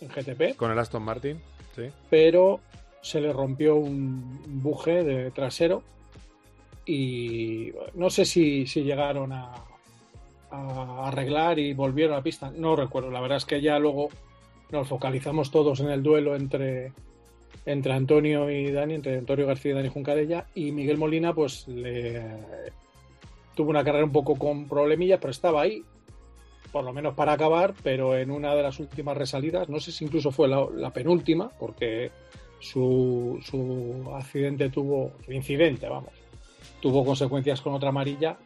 [0.00, 1.40] en GTP, Con el Aston Martin,
[1.76, 1.84] sí.
[2.10, 2.60] pero
[3.02, 5.82] se le rompió un buje de trasero
[6.86, 9.52] y no sé si, si llegaron a,
[10.50, 12.50] a arreglar y volvieron a la pista.
[12.54, 13.10] No recuerdo.
[13.10, 14.08] La verdad es que ya luego
[14.70, 16.92] nos focalizamos todos en el duelo entre,
[17.66, 22.22] entre Antonio y Dani, entre Antonio García y Dani Juncadella, y Miguel Molina, pues le
[23.54, 25.84] tuvo una carrera un poco con problemillas, pero estaba ahí,
[26.72, 30.04] por lo menos para acabar, pero en una de las últimas resalidas, no sé si
[30.04, 32.10] incluso fue la penúltima, porque
[32.62, 36.12] su, su accidente tuvo, su incidente, vamos,
[36.80, 38.36] tuvo consecuencias con otra amarilla,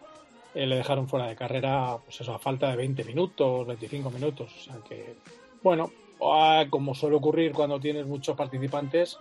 [0.55, 4.51] eh, le dejaron fuera de carrera, pues eso, a falta de 20 minutos, 25 minutos,
[4.57, 5.17] o sea que,
[5.63, 5.91] bueno,
[6.23, 9.19] ah, como suele ocurrir cuando tienes muchos participantes,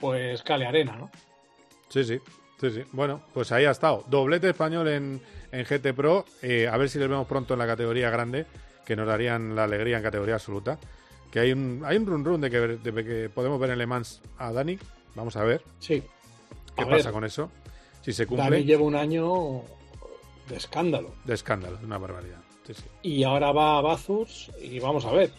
[0.00, 1.10] pues cale arena, ¿no?
[1.88, 2.18] Sí, sí.
[2.60, 2.82] Sí, sí.
[2.92, 4.04] Bueno, pues ahí ha estado.
[4.08, 5.20] Doblete español en,
[5.50, 6.24] en GT Pro.
[6.40, 8.46] Eh, a ver si les vemos pronto en la categoría grande,
[8.86, 10.78] que nos darían la alegría en categoría absoluta.
[11.34, 13.86] Que hay un, hay un run run de que, de que podemos ver en Le
[13.86, 14.78] Mans a Dani.
[15.16, 16.00] Vamos a ver Sí.
[16.76, 17.50] qué A pasa ver, con eso.
[18.02, 19.62] Si se cumple, Dani lleva un año
[20.48, 21.12] de escándalo.
[21.24, 22.38] de escándalo, una barbaridad.
[22.64, 22.84] Sí, sí.
[23.02, 25.30] Y ahora va a Bathurst y vamos a ver.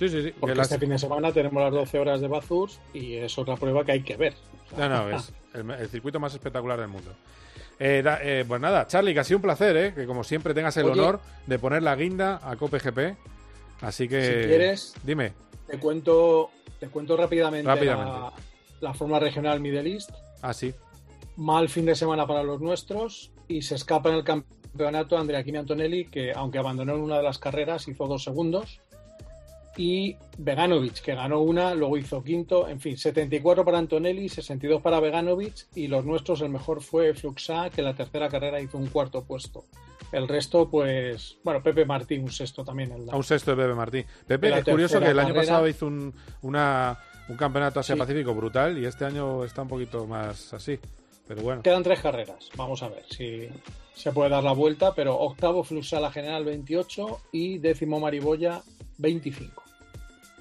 [0.00, 0.34] Sí, sí, sí.
[0.40, 3.38] Porque que las- este fin de semana tenemos las 12 horas de Bathurst y es
[3.38, 4.34] otra prueba que hay que ver.
[4.76, 7.12] No, no, es el, el circuito más espectacular del mundo.
[7.78, 9.94] Eh, da- eh, pues nada, Charlie, que ha sido un placer, ¿eh?
[9.94, 11.00] que como siempre tengas el Oye.
[11.00, 13.16] honor de poner la guinda a Cope GP.
[13.80, 14.22] Así que.
[14.42, 15.32] Si quieres- Dime.
[15.66, 18.10] Te cuento, te cuento rápidamente, Rápidamente.
[18.12, 18.32] La,
[18.80, 20.10] la forma regional Middle East.
[20.42, 20.74] Ah, sí.
[21.36, 25.58] Mal fin de semana para los nuestros y se escapa en el campeonato Andrea Kimi
[25.58, 28.80] Antonelli, que aunque abandonó en una de las carreras, hizo dos segundos.
[29.76, 32.68] Y Veganovic, que ganó una, luego hizo quinto.
[32.68, 35.66] En fin, 74 para Antonelli, 62 para Veganovic.
[35.74, 39.24] Y los nuestros, el mejor fue Fluxa, que en la tercera carrera hizo un cuarto
[39.24, 39.64] puesto.
[40.12, 42.90] El resto, pues, bueno, Pepe Martín, un sexto también.
[42.92, 44.04] En la, A un sexto de Pepe Martín.
[44.26, 46.98] Pepe, es curioso que el año pasado hizo un, una,
[47.28, 47.92] un campeonato Sí.
[47.92, 50.78] Asia-Pacífico brutal y este año está un poquito más así.
[51.30, 51.62] Pero bueno.
[51.62, 52.50] Quedan tres carreras.
[52.56, 53.48] Vamos a ver si
[53.94, 58.60] se puede dar la vuelta, pero octavo Fluxala General 28 y décimo Mariboya
[58.98, 59.62] 25.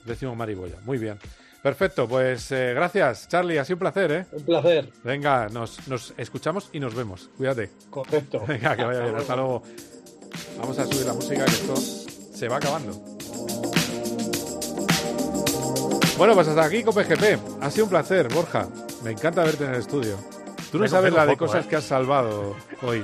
[0.04, 0.78] Décimo Mariboya.
[0.86, 1.20] Muy bien.
[1.62, 3.60] Perfecto, pues eh, gracias, Charlie.
[3.60, 4.26] Ha sido un placer, ¿eh?
[4.32, 4.90] Un placer.
[5.04, 7.30] Venga, nos, nos escuchamos y nos vemos.
[7.38, 7.70] Cuídate.
[7.92, 8.44] Correcto.
[8.48, 9.16] Venga, que vaya bien.
[9.16, 9.62] Hasta luego.
[10.58, 12.94] Vamos a subir la música, que esto se va acabando.
[16.18, 17.62] Bueno, pues hasta aquí Cope GP.
[17.62, 18.68] Ha sido un placer, Borja.
[19.04, 20.18] Me encanta verte en el estudio.
[20.72, 21.70] Tú no sabes la de poco, cosas ¿eh?
[21.70, 23.04] que has salvado hoy.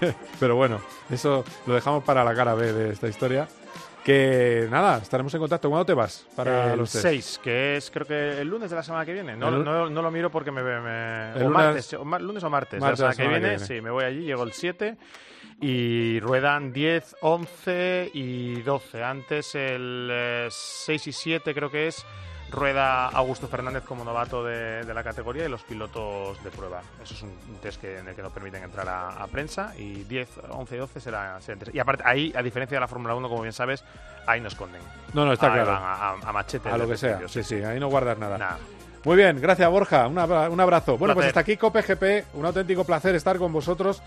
[0.40, 0.80] Pero bueno,
[1.10, 3.48] eso lo dejamos para la cara B de esta historia.
[4.04, 5.68] Que nada, estaremos en contacto.
[5.68, 6.26] ¿Cuándo te vas?
[6.34, 7.04] Para el los test?
[7.04, 9.36] 6, que es creo que el lunes de la semana que viene.
[9.36, 10.60] No, no, no lo miro porque me...
[10.62, 13.38] me- El o lunes- martes, o ma- lunes o martes, martes de la semana que
[13.40, 13.48] viene.
[13.58, 13.64] viene.
[13.64, 14.96] Sí, me voy allí, llego el 7
[15.60, 19.04] y ruedan 10, 11 y 12.
[19.04, 22.04] Antes el eh, 6 y 7 creo que es
[22.52, 26.80] rueda Augusto Fernández como novato de, de la categoría y los pilotos de prueba.
[27.02, 29.72] Eso es un, un test que, en el que nos permiten entrar a, a prensa
[29.76, 31.58] y 10, 11 y 12 será, será.
[31.72, 33.82] Y aparte, ahí, a diferencia de la Fórmula 1, como bien sabes,
[34.26, 34.80] ahí no esconden.
[35.14, 35.72] No, no, está Ahí claro.
[35.72, 36.68] a, a- a machete.
[36.68, 37.20] A lo que sea.
[37.28, 38.38] Sí, sí, ahí no guardas nada.
[38.38, 38.58] Nada.
[39.04, 40.06] Muy bien, gracias Borja.
[40.06, 40.96] Un abra- un abrazo.
[40.96, 42.26] Bueno, pues hasta aquí Cope GP.
[42.34, 44.00] Un auténtico placer estar con vosotros.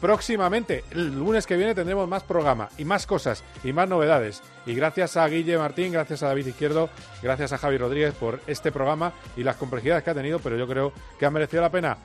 [0.00, 4.42] Próximamente, el lunes que viene, tendremos más programa y más cosas y más novedades.
[4.64, 6.88] Y gracias a Guille Martín, gracias a David Izquierdo,
[7.22, 10.66] gracias a Javi Rodríguez por este programa y las complejidades que ha tenido, pero yo
[10.66, 11.98] creo que ha merecido la pena.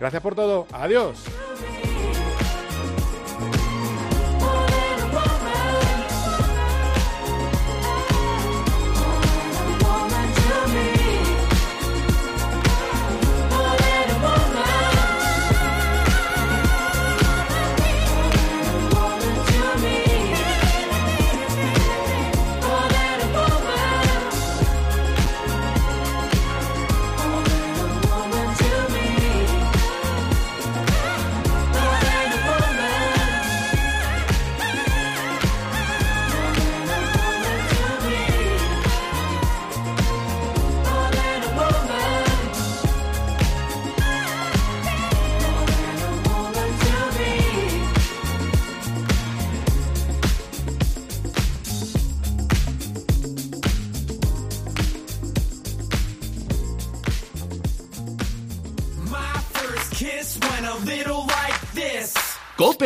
[0.00, 0.66] Gracias por todo.
[0.72, 1.24] Adiós.